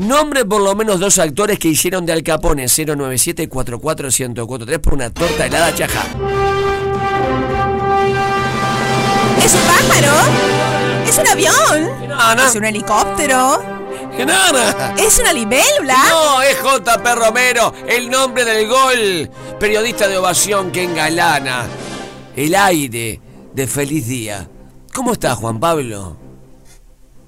[0.00, 4.94] Nombre por lo menos dos actores que hicieron de Al Capone 097 44 1043 por
[4.94, 6.06] una torta helada chajá.
[9.44, 11.06] ¿Es un pájaro?
[11.06, 11.90] ¿Es un avión?
[12.46, 13.62] ¿Es un helicóptero?
[14.96, 15.98] ¿Es una libélula?
[16.08, 19.30] No, es JP Romero, el nombre del gol.
[19.58, 21.66] Periodista de ovación que engalana
[22.34, 23.20] el aire
[23.52, 24.48] de feliz día.
[24.94, 26.29] ¿Cómo está Juan Pablo?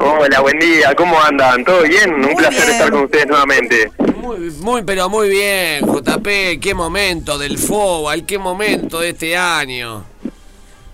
[0.05, 1.64] Hola, buen día, ¿cómo andan?
[1.64, 2.12] ¿Todo bien?
[2.12, 2.70] Un placer bien.
[2.72, 3.92] estar con ustedes nuevamente.
[4.16, 6.61] Muy, muy, pero muy bien, JP.
[6.61, 10.05] Qué momento del fútbol, qué momento de este año.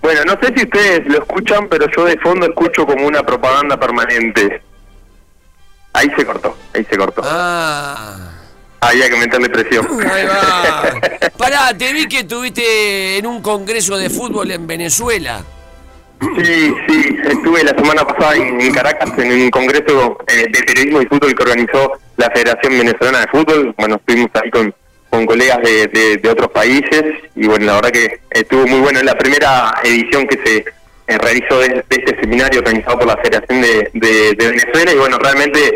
[0.02, 3.80] Bueno, no sé si ustedes lo escuchan, pero yo de fondo escucho como una propaganda
[3.80, 4.60] permanente.
[5.94, 7.22] Ahí se cortó, ahí se cortó.
[7.24, 8.30] Ah.
[8.80, 9.86] Había que meterle presión.
[10.06, 10.82] Ahí va.
[11.38, 15.42] Pará, te vi que estuviste en un congreso de fútbol en Venezuela.
[16.20, 21.06] Sí, sí, estuve la semana pasada en, Caracas en un congreso eh, de periodismo y
[21.06, 23.74] fútbol que organizó la Federación Venezolana de Fútbol.
[23.78, 24.74] Bueno, estuvimos ahí con,
[25.10, 27.04] con colegas de, de- otros países
[27.36, 28.98] y bueno, la verdad que estuvo muy bueno.
[28.98, 30.56] Es la primera edición que se
[31.06, 34.96] eh, realizó de, de este seminario organizado por la Federación de, de- de Venezuela y
[34.98, 35.72] bueno, realmente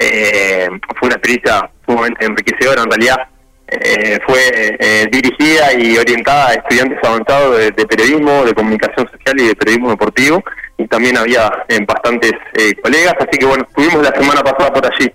[0.00, 0.68] eh,
[0.98, 3.18] fue una experiencia sumamente enriquecedora en realidad.
[3.66, 9.48] Eh, fue eh, dirigida y orientada a estudiantes avanzados de, periodismo, de comunicación social y
[9.48, 10.42] de periodismo deportivo.
[10.76, 14.84] Y también había eh, bastantes eh, colegas, así que bueno, estuvimos la semana pasada por
[14.86, 15.10] allí.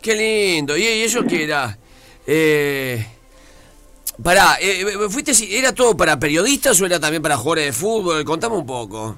[0.00, 0.76] Qué lindo.
[0.76, 1.76] ¿Y y eso qué era?
[2.26, 3.04] Eh,
[4.22, 8.24] pará, eh, ¿fuiste, ¿era todo para periodistas o era también para jugadores de fútbol?
[8.24, 9.16] Contame un poco.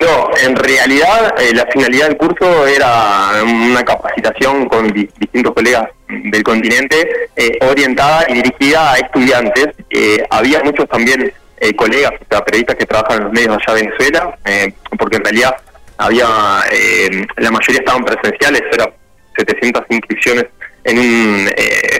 [0.00, 5.88] No, en realidad eh, la finalidad del curso era una capacitación con di- distintos colegas
[6.08, 9.68] del continente eh, orientada y dirigida a estudiantes.
[9.90, 12.12] Eh, había muchos también eh, colegas,
[12.44, 15.56] periodistas que trabajan en los medios allá de Venezuela, eh, porque en realidad
[15.98, 18.88] había, la mayoría estaban presenciales, eran
[19.36, 20.46] 700 inscripciones
[20.84, 21.48] en un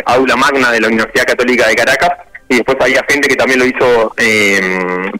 [0.06, 2.10] aula magna de la Universidad Católica de Caracas,
[2.48, 4.12] y después había gente que también lo hizo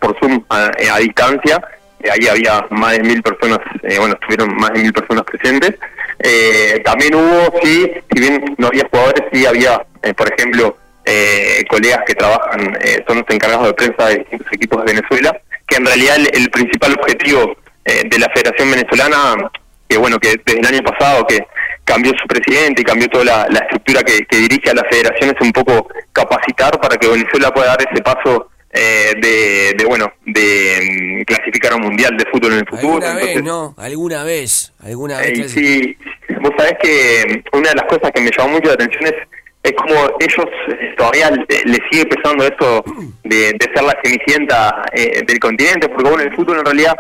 [0.01, 1.61] por Zoom a, a distancia,
[2.11, 5.75] ahí había más de mil personas, eh, bueno, estuvieron más de mil personas presentes.
[6.19, 12.03] Eh, también hubo, si bien no había jugadores, sí había, eh, por ejemplo, eh, colegas
[12.07, 15.87] que trabajan, eh, son los encargados de prensa de distintos equipos de Venezuela, que en
[15.87, 19.51] realidad el, principal objetivo eh, de la Federación Venezolana,
[19.89, 21.45] que bueno, que desde el año pasado que
[21.85, 25.53] cambió su presidente y cambió toda la, estructura que dirige a la federación, es un
[25.53, 31.25] poco capacitar para que Venezuela pueda dar ese paso eh, de, de, bueno, de mm,
[31.25, 33.07] clasificar a un mundial de fútbol en el futuro.
[33.07, 33.75] Alguna vez, ¿no?
[33.79, 34.73] Alguna vez.
[34.83, 35.39] Alguna vez.
[35.39, 35.97] eh, sí,
[36.41, 39.15] vos sabés que una de las cosas que me llamó mucho la atención es,
[39.63, 42.85] es como ellos eh, todavía le, le sigue pesando eso
[43.25, 46.97] de, de ser la cenicienta eh, del continente, porque bueno, el fútbol en realidad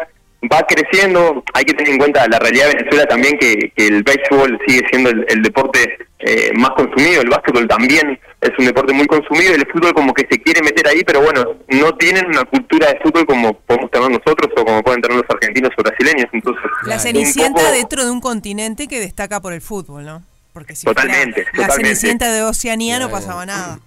[0.50, 4.02] va creciendo, hay que tener en cuenta la realidad de Venezuela también, que, que el
[4.02, 8.92] béisbol sigue siendo el, el deporte eh, más consumido, el básquetbol también es un deporte
[8.92, 12.26] muy consumido, y el fútbol como que se quiere meter ahí, pero bueno, no tienen
[12.26, 15.82] una cultura de fútbol como podemos tener nosotros o como pueden tener los argentinos o
[15.82, 16.62] brasileños, entonces...
[16.86, 20.22] La cenicienta poco- dentro de un continente que destaca por el fútbol, ¿no?
[20.52, 21.96] Porque si Totalmente, fuera la totalmente.
[21.96, 23.78] cenicienta de Oceanía no pasaba nada.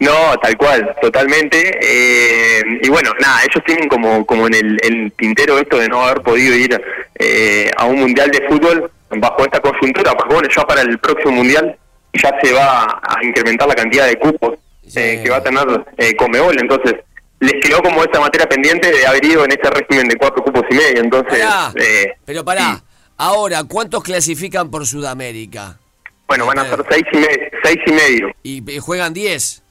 [0.00, 1.78] No, tal cual, totalmente.
[1.82, 6.02] Eh, y bueno, nada, ellos tienen como, como en el, el tintero esto de no
[6.02, 6.80] haber podido ir
[7.18, 11.32] eh, a un mundial de fútbol bajo esta coyuntura, porque bueno, ya para el próximo
[11.32, 11.76] mundial
[12.14, 14.58] ya se va a incrementar la cantidad de cupos
[14.96, 15.66] eh, que va a tener
[15.98, 16.94] eh, Comebol, entonces
[17.40, 20.62] les quedó como esa materia pendiente de haber ido en ese régimen de cuatro cupos
[20.70, 21.40] y medio, entonces...
[21.40, 22.82] Pará, eh, pero pará.
[23.18, 25.78] Ahora, ¿cuántos clasifican por Sudamérica?
[26.26, 29.62] bueno, van a ser seis y, me- seis y medio, Y juegan 10.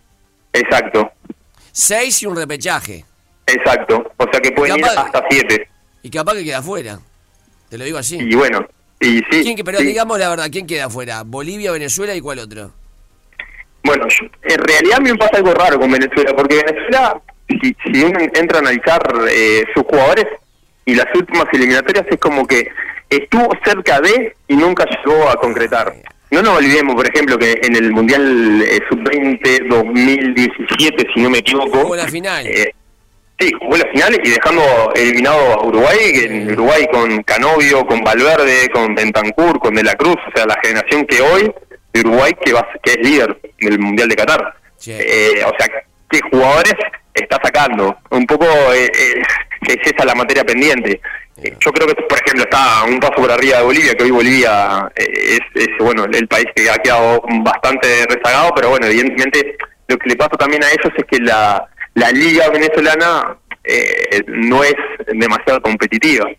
[0.54, 1.12] Exacto,
[1.72, 3.06] 6 y un repechaje.
[3.48, 5.68] exacto, o sea que pueden ir hasta siete.
[6.04, 7.00] Y capaz que queda afuera.
[7.70, 8.18] Te lo digo así.
[8.20, 8.66] Y bueno,
[9.00, 9.44] y sí.
[9.44, 9.86] ¿Quién pero sí.
[9.86, 11.24] digamos la verdad, ¿quién queda afuera?
[11.26, 12.72] ¿Bolivia, Venezuela y cuál otro?
[13.84, 17.76] Bueno, yo- en realidad a mí me pasa algo raro con Venezuela, porque Venezuela, si,
[17.84, 20.26] si uno entra a analizar eh, sus jugadores
[20.86, 22.70] y las últimas eliminatorias, es como que
[23.10, 25.94] estuvo cerca de y nunca llegó a concretar.
[26.32, 31.40] No nos olvidemos, por ejemplo, que en el Mundial eh, Sub-20 2017, si no me
[31.40, 32.46] equivoco, Jugó la final.
[32.46, 32.72] eh,
[33.40, 34.64] sí, jugó las finales y dejando
[34.96, 39.96] eliminado a Uruguay, que en Uruguay con Canovio, con Valverde, con Bentancur, con De la
[39.96, 41.52] Cruz, o sea, la generación que hoy
[41.94, 44.56] de Uruguay que va que es líder del Mundial de Qatar.
[44.86, 45.68] Eh, o sea,
[46.10, 46.74] ¿qué jugadores
[47.14, 47.98] está sacando?
[48.12, 49.22] Un poco eh, eh,
[49.68, 51.02] es esa la materia pendiente.
[51.42, 54.12] Eh, Yo creo que, por ejemplo, está un paso por arriba de Bolivia, que hoy
[54.12, 59.58] Bolivia es, es, bueno el país que ha quedado bastante rezagado, pero bueno, evidentemente
[59.88, 64.64] lo que le pasa también a ellos es que la, la liga venezolana eh, no
[64.64, 64.76] es
[65.14, 66.30] demasiado competitiva.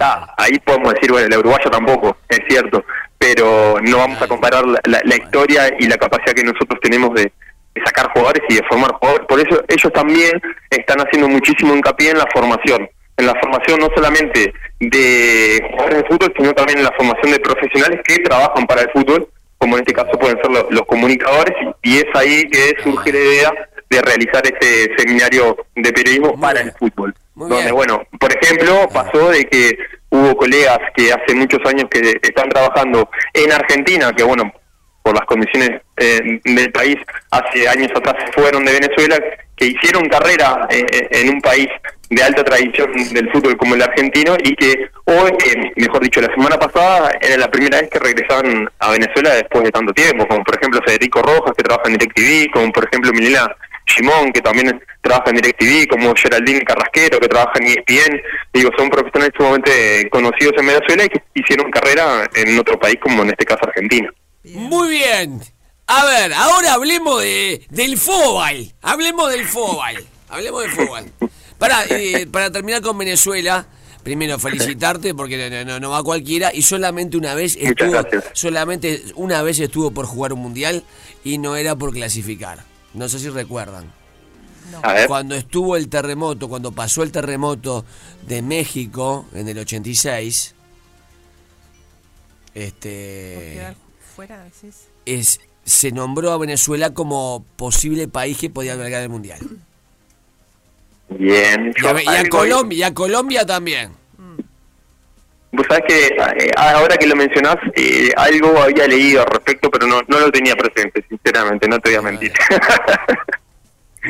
[0.00, 2.84] Ah, ahí podemos decir, bueno, la uruguaya tampoco, es cierto,
[3.16, 7.14] pero no vamos a comparar la, la- la historia y la capacidad que nosotros tenemos
[7.14, 7.32] de,
[7.78, 9.26] de sacar jugadores y de formar jugadores.
[9.26, 10.32] Por eso ellos también
[10.70, 16.08] están haciendo muchísimo hincapié en la formación, en la formación no solamente de jugadores de
[16.08, 19.82] fútbol, sino también en la formación de profesionales que trabajan para el fútbol, como en
[19.82, 23.52] este caso pueden ser lo- los comunicadores, y, y es ahí que surge la idea
[23.90, 27.14] de realizar este seminario de periodismo para el fútbol.
[27.34, 29.78] donde, bueno, por ejemplo, pasó de que
[30.10, 34.52] hubo colegas que hace muchos años que están trabajando en Argentina, que bueno,
[35.08, 36.96] por las condiciones eh, del país,
[37.30, 39.18] hace años atrás fueron de Venezuela,
[39.56, 41.66] que hicieron carrera eh, en un país
[42.10, 46.28] de alta tradición del fútbol como el argentino y que hoy, eh, mejor dicho, la
[46.34, 50.44] semana pasada era la primera vez que regresaban a Venezuela después de tanto tiempo, como
[50.44, 53.50] por ejemplo Federico Rojas, que trabaja en DirecTV, como por ejemplo Milena
[53.86, 58.20] Simón, que también trabaja en DirecTV, como Geraldine Carrasquero, que trabaja en ESPN.
[58.52, 63.22] Digo, son profesionales sumamente conocidos en Venezuela y que hicieron carrera en otro país, como
[63.22, 64.12] en este caso Argentina.
[64.54, 65.40] Muy bien.
[65.86, 68.72] A ver, ahora hablemos de, del fútbol.
[68.82, 70.06] Hablemos del fútbol.
[70.28, 71.04] Hablemos del fútbol.
[71.58, 73.66] Para, eh, para terminar con Venezuela,
[74.02, 78.00] primero felicitarte porque no, no- no va cualquiera y solamente una vez estuvo,
[78.34, 80.84] solamente una vez estuvo por jugar un mundial
[81.24, 82.62] y no era por clasificar.
[82.94, 83.90] No sé si recuerdan.
[84.82, 85.06] A ver.
[85.08, 87.86] Cuando estuvo el terremoto, cuando pasó el terremoto
[88.26, 90.54] de México en el 86,
[92.54, 93.74] este
[94.26, 94.88] Quedar fuera, decís.
[95.06, 99.38] es, se nombró a Venezuela como posible país que podía albergar el mundial.
[101.10, 101.74] Bien.
[101.76, 103.92] Y a, y a algo- Colombia, y a Colombia también.
[105.50, 109.86] Vos sabés que eh, ahora que lo mencionás, eh, algo había leído al respecto, pero
[109.86, 112.32] no, no lo tenía presente, sinceramente, no te voy a mentir.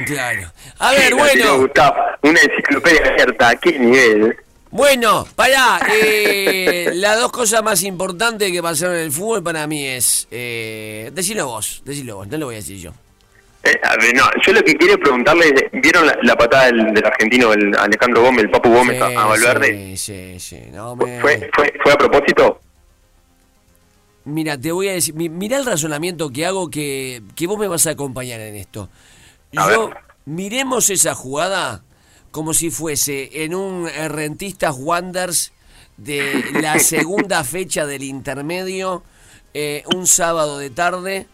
[0.07, 0.53] Claro.
[0.79, 1.59] A ver, Sí, bueno.
[1.61, 4.37] Gustavo, una enciclopedia abierta, ¿a qué nivel?
[4.71, 5.81] Bueno, pará.
[5.91, 10.29] eh, las dos cosas más importantes que pasaron en el fútbol para mí es.
[10.31, 12.93] Eh, decilo vos, decilo vos, no lo voy a decir yo.
[13.65, 16.93] Eh, a ver, no, yo lo que quiero preguntarle es, ¿vieron la, la patada del,
[16.95, 19.97] del argentino, el Alejandro Gómez, el Papu Gómez a, a Valverde?
[19.97, 20.61] Sí, sí, sí.
[20.71, 22.61] No, me- ¿Fue, fue, ¿Fue a propósito?
[24.25, 27.67] Mira, te voy a decir, mi- mirá el razonamiento que hago que, que vos me
[27.69, 28.89] vas a acompañar en esto.
[29.53, 29.91] Yo,
[30.27, 31.83] miremos esa jugada
[32.39, 35.51] como si fuese en un eh, Rentistas Wonders
[35.97, 39.03] de la segunda fecha del intermedio,
[39.55, 41.27] eh, un sábado de tarde,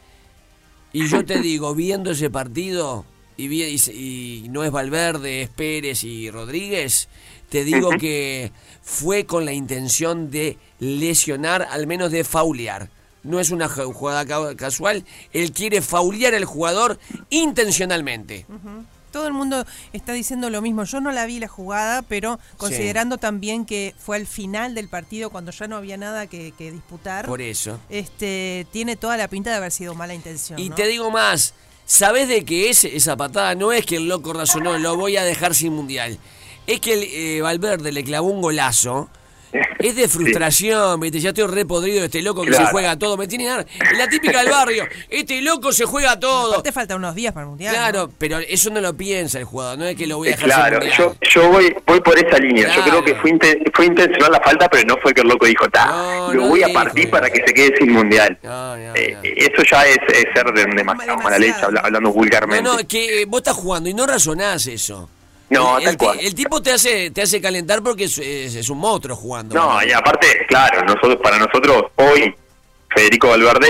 [0.94, 3.04] y yo te digo, viendo ese partido,
[3.36, 7.10] y, vi- y y no es Valverde, es Pérez y Rodríguez,
[7.50, 8.50] te digo que
[8.80, 12.88] fue con la intención de lesionar, al menos de faulear.
[13.24, 16.98] No es una ju- jugada ca- casual, él quiere faulear al jugador
[17.28, 18.46] intencionalmente.
[19.14, 20.82] Todo el mundo está diciendo lo mismo.
[20.82, 25.30] Yo no la vi la jugada, pero considerando también que fue al final del partido
[25.30, 27.78] cuando ya no había nada que, que disputar, Por eso.
[27.90, 30.58] este tiene toda la pinta de haber sido mala intención.
[30.58, 30.74] Y ¿no?
[30.74, 31.54] te digo más,
[31.86, 33.54] ¿sabes de qué es esa patada?
[33.54, 36.18] No es que el loco razonó, lo voy a dejar sin mundial.
[36.66, 39.08] Es que el, eh, Valverde le clavó un golazo.
[39.78, 41.20] Es de frustración, ¿viste?
[41.20, 43.16] Ya estoy re podrido de este loco que se juega todo.
[43.16, 44.84] Me tiene la típica del barrio.
[45.08, 46.62] Este loco se juega todo.
[46.62, 47.74] Te faltan unos días para el mundial.
[47.74, 50.34] Claro, pero eso no lo piensa el jugador, no es que lo voy a Eh,
[50.36, 52.64] dejar Claro, sin yo, yo voy voy por esa línea.
[52.66, 52.80] Claro.
[52.84, 55.46] Yo creo que fue, inte- fue intencional la falta, pero no fue que el loco
[55.46, 55.86] dijo, ta,
[56.32, 58.38] lo no voy a partir para que se quede sin mundial.
[58.42, 62.14] No, no, Eh, eso ya es, es ser de demasiado mala leche, habla- hablando No,
[62.14, 62.62] vulgarmente.
[62.62, 65.08] no, es que eh, vos estás jugando y no razonás eso.
[65.50, 66.18] No, el, tal cual.
[66.20, 69.54] el tipo te hace, te hace calentar porque es, es- es un monstruo jugando.
[69.54, 72.34] No, y aparte, claro, nosotros para nosotros hoy
[72.94, 73.68] Federico Valverde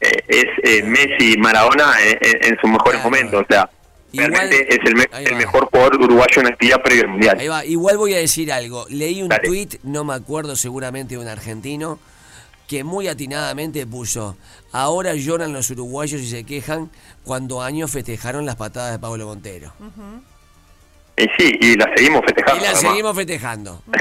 [0.00, 3.68] eh, es eh, Messi Maradona en, en- en sus mejores momentos, o sea,
[4.12, 7.38] realmente es el, me- el mejor jugador uruguayo en actividad previo al mundial.
[7.40, 8.86] Ahí va, igual voy a decir algo.
[8.88, 9.42] Leí un Dale.
[9.48, 11.98] tuit, no me acuerdo seguramente de un argentino,
[12.68, 14.36] que muy atinadamente puso,
[14.72, 16.90] ahora lloran los uruguayos y se quejan
[17.24, 19.72] cuando años festejaron las patadas de Pablo Montero.
[21.16, 22.60] Y sí, y la seguimos festejando.
[22.60, 22.80] Y la además.
[22.92, 23.82] seguimos festejando.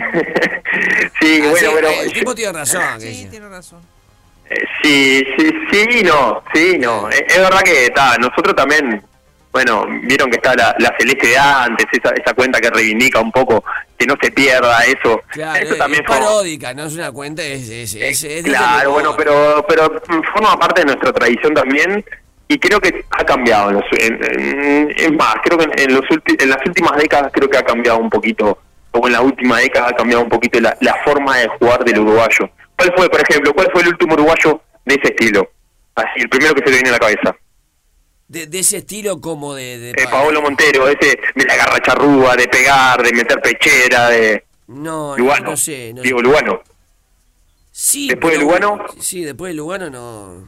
[1.21, 2.81] Sí, Así, bueno, pero el tipo tiene razón.
[2.99, 3.27] Sí, sí.
[3.29, 3.79] tiene razón.
[4.49, 7.07] Eh, Sí, sí, sí, no, sí, no.
[7.09, 9.01] Es, es verdad que está, nosotros también,
[9.51, 13.31] bueno, vieron que está la, la celeste de antes, esa, esa cuenta que reivindica un
[13.31, 13.63] poco
[13.97, 15.21] que no se pierda eso.
[15.29, 18.43] Claro, eso es, también es fue- paródica, no es una cuenta, es, es, es, es
[18.43, 20.01] de Claro, bueno, pero, pero
[20.33, 22.03] forma parte de nuestra tradición también
[22.47, 23.69] y creo que ha cambiado.
[23.69, 27.31] En los, en- en- es más, creo que en, los ulti- en las últimas décadas
[27.33, 28.57] creo que ha cambiado un poquito,
[28.91, 31.99] o en la última década ha cambiado un poquito la, la forma de jugar del
[31.99, 32.49] uruguayo.
[32.77, 35.49] ¿Cuál fue, por ejemplo, cuál fue el último uruguayo de ese estilo?
[35.95, 37.35] Así, el primero que se te viene a la cabeza.
[38.27, 39.77] de, de ese estilo como de...
[39.77, 44.43] de Eh, Paolo Montero, ese de la garra charrúa, de pegar, de meter pechera, de
[44.67, 45.51] No, no, Lugano.
[45.51, 45.93] no sé.
[45.93, 46.19] No Digo.
[46.21, 46.61] Lugano.
[47.71, 48.85] Sí, Después de pero- Lugano.
[48.99, 50.47] Sí, después de Lugano no...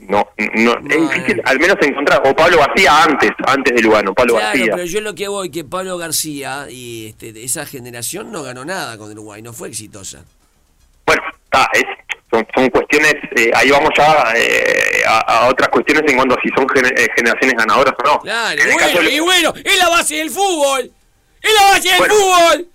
[0.00, 2.20] No, no, es difícil al menos encontrar.
[2.26, 4.72] O Pablo García antes, antes de Lugano, Pablo Claro, García.
[4.74, 8.64] pero yo lo que voy que Pablo García y este, de esa generación no ganó
[8.64, 10.24] nada con Uruguay, no fue exitosa.
[11.56, 11.84] Ah, es,
[12.30, 16.40] son, son cuestiones, eh, ahí vamos ya eh, a, a otras cuestiones en cuanto a
[16.42, 18.18] si son gener- eh, generaciones ganadoras o no.
[18.20, 20.90] Claro, el bueno, de- y bueno, es la base del fútbol.
[21.40, 22.14] Es la base del Bueno.
[22.14, 22.66] fútbol.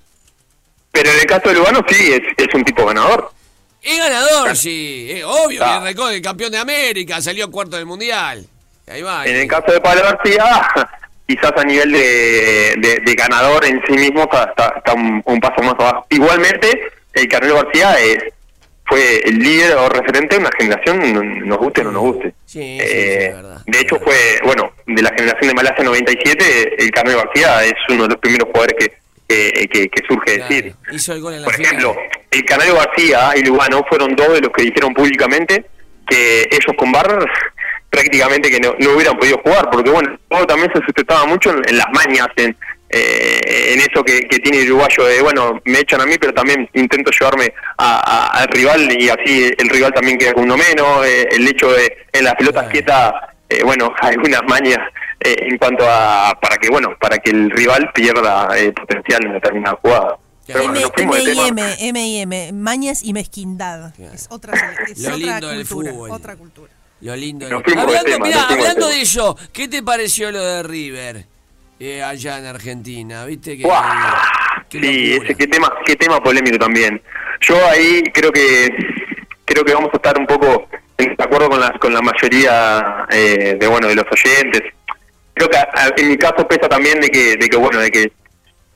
[0.93, 3.31] pero en el caso de Lugano sí, es, es un tipo ganador.
[3.81, 5.63] Es ganador, sí, es obvio.
[5.63, 5.77] Ah.
[5.77, 8.45] El récord del campeón de América salió cuarto del mundial.
[8.87, 9.25] Ahí va.
[9.25, 10.43] En el caso de Pablo García,
[11.27, 15.39] quizás a nivel de, de- de ganador en sí mismo está, está- está un, un
[15.39, 16.05] paso más abajo.
[16.09, 16.81] Igualmente,
[17.13, 18.17] el Canelo García es,
[18.85, 22.33] fue el líder o referente de una generación, no- nos guste o no nos guste.
[22.45, 23.33] Sí, Eh,
[23.67, 28.03] de hecho fue, bueno, de la generación de Malasia 97, el Canelo García es uno
[28.03, 28.98] de los primeros jugadores que,
[29.29, 30.73] que, que- que surge decir.
[30.91, 31.71] Hizo el gol en la Por final.
[31.75, 31.95] ejemplo,
[32.31, 35.65] el Canelo García y Lugano fueron dos de los que dijeron públicamente
[36.07, 37.29] que ellos con Barber
[37.91, 41.61] prácticamente que no, no hubieran podido jugar, porque bueno, todo también se sustentaba mucho en,
[41.69, 42.55] en las mañas, en,
[42.91, 46.33] eh, en eso que, que tiene el uruguayo de, bueno, me echan a mí, pero
[46.33, 47.99] también intento llevarme a-
[48.35, 51.71] a- al rival y así el rival también queda con uno menos, eh, el hecho
[51.71, 53.11] de en las pelotas quietas,
[53.49, 54.77] eh, bueno, algunas mañas
[55.19, 59.33] eh, en cuanto a, para que, bueno, para que el rival pierda eh, potencial en
[59.33, 60.17] determinada jugada.
[60.47, 61.47] Pero bueno, M, de tema.
[61.47, 63.93] M, M, y M, mañas y mezquindad.
[63.99, 64.53] Es otra,
[64.87, 65.91] es Lo otra lindo del cultura.
[65.91, 66.11] fútbol.
[66.11, 66.71] Otra cultura.
[67.01, 67.47] Lo lindo.
[67.47, 70.43] De- del Hablando, tema, mirá, nos fuimos del hablando de eso, ¿qué te pareció lo
[70.43, 71.25] de River
[71.79, 73.25] eh, allá en Argentina?
[73.25, 73.83] ¿Viste que ¡Guau!
[74.71, 77.01] Sí, ese qué tema, qué tema polémico también.
[77.41, 78.69] Yo ahí creo que
[79.45, 80.67] creo que vamos a estar un poco
[80.97, 84.61] en acuerdo con la con la mayoría eh, de bueno de los oyentes.
[85.39, 88.11] Creo que a- en mi caso pesa también de que de que bueno de que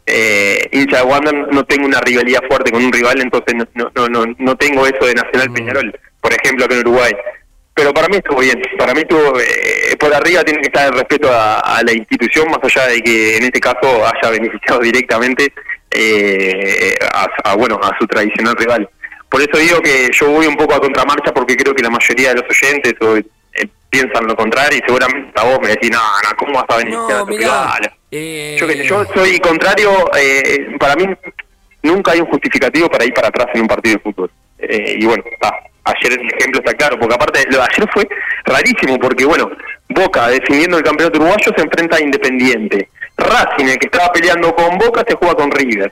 [0.06, 3.92] eh, hincha de Wanda no tengo una rivalidad fuerte con un rival, entonces no no
[3.96, 7.14] no no, no tengo eso de Nacional Peñarol, por ejemplo, acá en Uruguay.
[7.76, 10.94] Pero para mí estuvo bien, para mí estuvo eh, por arriba tiene que estar el
[11.00, 15.52] respeto a, a la institución, más allá de que en este caso haya beneficiado directamente
[15.92, 18.90] eh, a, a, bueno a su tradicional rival.
[19.30, 22.30] Por eso digo que yo voy un poco a contramarcha porque creo que la mayoría
[22.34, 23.18] de los oyentes o,
[23.56, 26.78] eh, piensan lo contrario y seguramente a vos me decís, no, no, ¿cómo vas a
[26.78, 27.94] beneficiar a tu rival?
[28.12, 31.06] eh, Yo, que sé, yo soy contrario, eh, para mí
[31.84, 34.32] nunca hay un justificativo para ir para atrás en un partido de fútbol.
[34.60, 35.52] Eh, y bueno, está.
[35.86, 38.08] Ayer el ejemplo está claro, porque aparte lo de ayer fue
[38.46, 39.52] rarísimo, porque bueno,
[39.90, 42.90] Boca defendiendo el campeonato uruguayo se enfrenta a Independiente.
[43.18, 45.92] Racing, el que estaba peleando con Boca, se juega con River.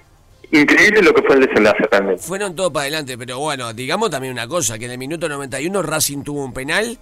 [0.54, 2.22] Increíble lo que fue el desenlace realmente.
[2.24, 5.82] Fueron todos para adelante, pero bueno, digamos también una cosa, que en el minuto 91
[5.82, 6.98] Racing tuvo un penal,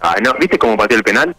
[0.00, 1.36] Ah, no, ¿viste cómo pateó el penal?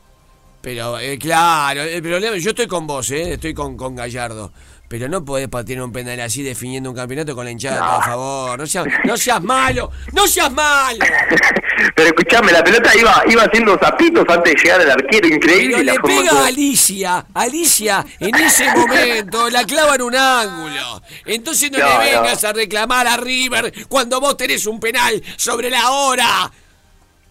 [0.61, 4.51] pero eh, claro, el problema, yo estoy con vos, eh, estoy con, con Gallardo,
[4.89, 8.59] pero no podés patear un penal así definiendo un campeonato con la hinchada, por favor,
[8.59, 10.99] no seas, no seas malo, no seas malo.
[11.95, 15.77] Pero escuchame, la pelota iba iba haciendo zapitos antes de llegar al arquero, increíble.
[15.77, 21.01] Pero le pega a Alicia, Alicia en ese momento la clava en un ángulo.
[21.25, 22.21] Entonces no, No, le no.
[22.21, 26.51] vengas a reclamar a River cuando vos tenés un penal sobre la hora.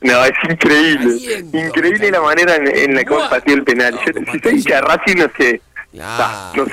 [0.00, 1.44] No, es increíble.
[1.52, 3.98] Increíble la manera en, en la que vos pateó el penal.
[4.06, 5.60] Yo, si soy hincha de Racing, no sé.
[6.00, 6.72] Ah, no sé.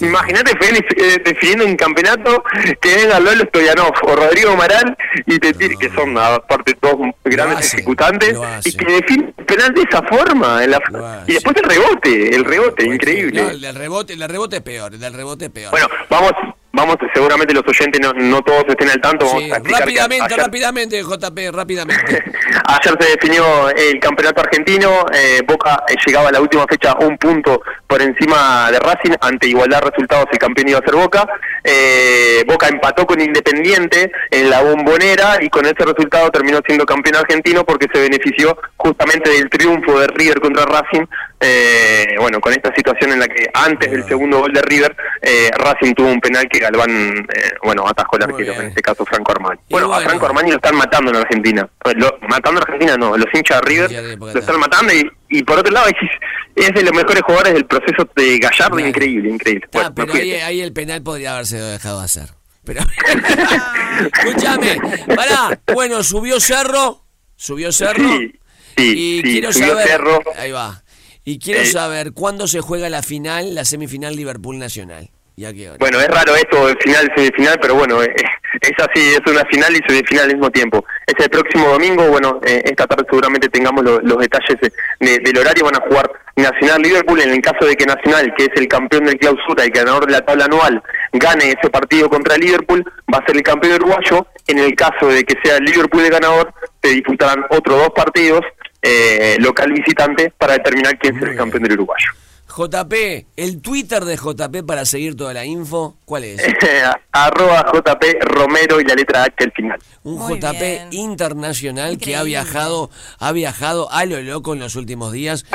[0.00, 2.42] Imagínate Félix eh, definiendo un campeonato
[2.80, 4.96] que venga Lolo Stoyanov o Rodrigo Maral
[5.26, 9.82] y te tire, que son aparte dos grandes ejecutantes y que define el penal de
[9.82, 13.42] esa forma en la- y después el rebote, el rebote, increíble.
[13.42, 15.70] No, el del rebote, el del rebote es peor, el del rebote es peor.
[15.70, 16.32] Bueno, vamos,
[16.76, 20.38] vamos, seguramente los oyentes no, no todos estén al tanto, vamos Sí, a rápidamente, ayer-
[20.38, 22.22] rápidamente, JP, rápidamente.
[22.68, 27.16] Ayer se definió el campeonato argentino, eh, Boca eh, llegaba a la última fecha un
[27.16, 31.26] punto por encima de Racing, ante igualdad de resultados el campeón iba a ser Boca.
[31.62, 37.16] Eh, Boca empató con Independiente en la bombonera y con ese resultado terminó siendo campeón
[37.16, 41.06] argentino porque se benefició justamente del triunfo de River contra Racing.
[41.38, 45.50] Eh, bueno, con esta situación en la que antes del segundo gol de River, eh,
[45.56, 49.32] Racing tuvo un penal que Galván, eh, bueno, atajó el arquero, en este caso Franco
[49.32, 49.60] Armani.
[49.68, 51.68] Bueno, a Franco Armani lo están matando en Argentina.
[51.94, 55.58] Lo- matando en Argentina no, los hinchas de River lo están matando y, y por
[55.58, 55.88] otro lado
[56.56, 59.68] es, de los mejores jugadores del proceso de Gallardo, increíble, increíble.
[59.72, 62.30] Bueno, Ah, pero ahí, el penal podría haberse dejado hacer.
[62.64, 62.80] Pero
[64.12, 64.76] escúchame,
[65.14, 67.04] pará, bueno, subió Cerro,
[67.36, 68.08] subió Cerro.
[68.18, 68.32] Sí,
[68.76, 70.22] sí, y sí, quiero subió saber, Cerro.
[70.36, 70.82] ahí va.
[71.28, 71.66] Y quiero Eh.
[71.66, 75.10] saber cuándo se juega la final, la semifinal Liverpool Nacional.
[75.34, 75.76] ¿Y a qué hora?
[75.80, 78.14] Bueno, es raro esto, el final, semifinal, pero bueno, eh,
[78.62, 80.84] es así, es una final y semifinal al mismo tiempo.
[81.04, 84.72] Es el próximo domingo, bueno, eh, esta tarde seguramente tengamos lo- los detalles de-
[85.04, 88.44] de- del horario, van a jugar Nacional Liverpool, en el caso de que Nacional, que
[88.44, 90.80] es el campeón del clausura y ganador de la tabla anual,
[91.12, 95.24] gane ese partido contra Liverpool, va a ser el campeón uruguayo, en el caso de
[95.24, 98.42] que sea el Liverpool el ganador, se disputarán otros dos partidos,
[98.82, 102.08] eh, local visitante, para determinar quién será el campeón del uruguayo.
[102.56, 106.42] JP, el Twitter de JP para seguir toda la info, ¿cuál es?
[107.12, 109.78] Arroba JP Romero y la letra H al final.
[110.04, 115.44] Un JP internacional que ha viajado, ha viajado a lo loco en los últimos días.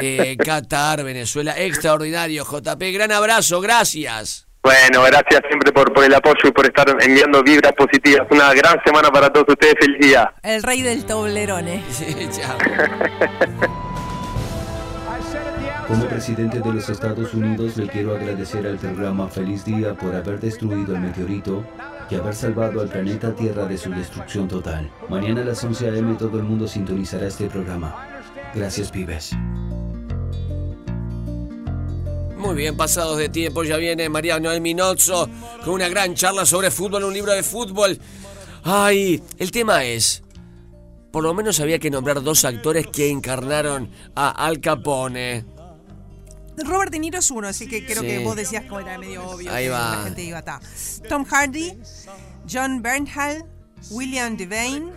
[0.00, 4.47] Eh, Qatar, Venezuela, extraordinario JP, gran abrazo, gracias.
[4.62, 8.26] Bueno, gracias siempre por, por el apoyo y por estar enviando vibras positivas.
[8.30, 9.74] Una gran semana para todos ustedes.
[9.80, 10.32] Feliz día.
[10.42, 11.82] El rey del toblerone.
[15.88, 20.38] Como presidente de los Estados Unidos le quiero agradecer al programa Feliz Día por haber
[20.38, 21.64] destruido el meteorito
[22.10, 24.90] y haber salvado al planeta Tierra de su destrucción total.
[25.08, 26.14] Mañana a las 11 a.m.
[26.16, 28.06] todo el mundo sintonizará este programa.
[28.54, 29.34] Gracias, pibes.
[32.38, 35.28] Muy bien, pasados de tiempo, ya viene María Noel Minozzo
[35.64, 37.98] con una gran charla sobre fútbol, un libro de fútbol.
[38.62, 40.22] Ay, el tema es,
[41.10, 45.44] por lo menos había que nombrar dos actores que encarnaron a Al Capone.
[46.58, 48.06] Robert De Niro es uno, así que creo Sí.
[48.08, 49.96] que vos decías que era medio obvio Ahí va.
[49.96, 50.42] la gente iba.
[51.08, 51.72] Tom Hardy,
[52.50, 53.44] John Bernthal,
[53.90, 54.92] William Devane,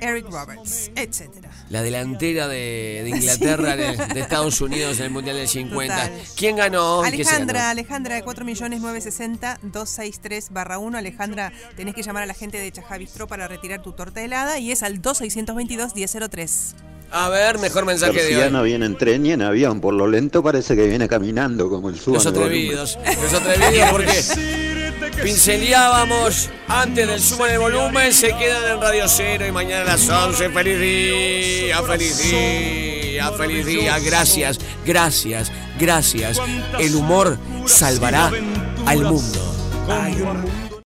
[0.00, 1.49] Eric Roberts, etcétera.
[1.70, 3.78] La delantera de, de Inglaterra, Sí.
[3.78, 5.94] de, de Estados Unidos en el Mundial del 50.
[5.94, 6.12] Total.
[6.36, 7.02] ¿Quién ganó?
[7.04, 7.08] y?
[7.08, 10.98] Alejandra, Alejandra de 4.960.263 barra 1.
[10.98, 14.58] Alejandra, tenés que llamar a la gente de Chajá Bistró para retirar tu torta helada
[14.58, 16.74] y es al 2622-1003.
[17.12, 18.52] A ver, mejor mensaje de García hoy.
[18.52, 21.90] no viene en tren ni en avión, por lo lento parece que viene caminando como
[21.90, 24.12] el suban Los de atrevidos, los atrevidos porque
[25.22, 30.08] pinceleábamos antes del sumo de volumen, se quedan en Radio Cero y mañana a las
[30.08, 30.50] 11.
[30.50, 31.82] ¡Feliz día!
[31.82, 33.32] ¡Feliz día!
[33.32, 33.98] ¡Feliz día!
[33.98, 36.40] Gracias, gracias, gracias.
[36.78, 38.30] El humor salvará
[38.86, 39.54] al mundo.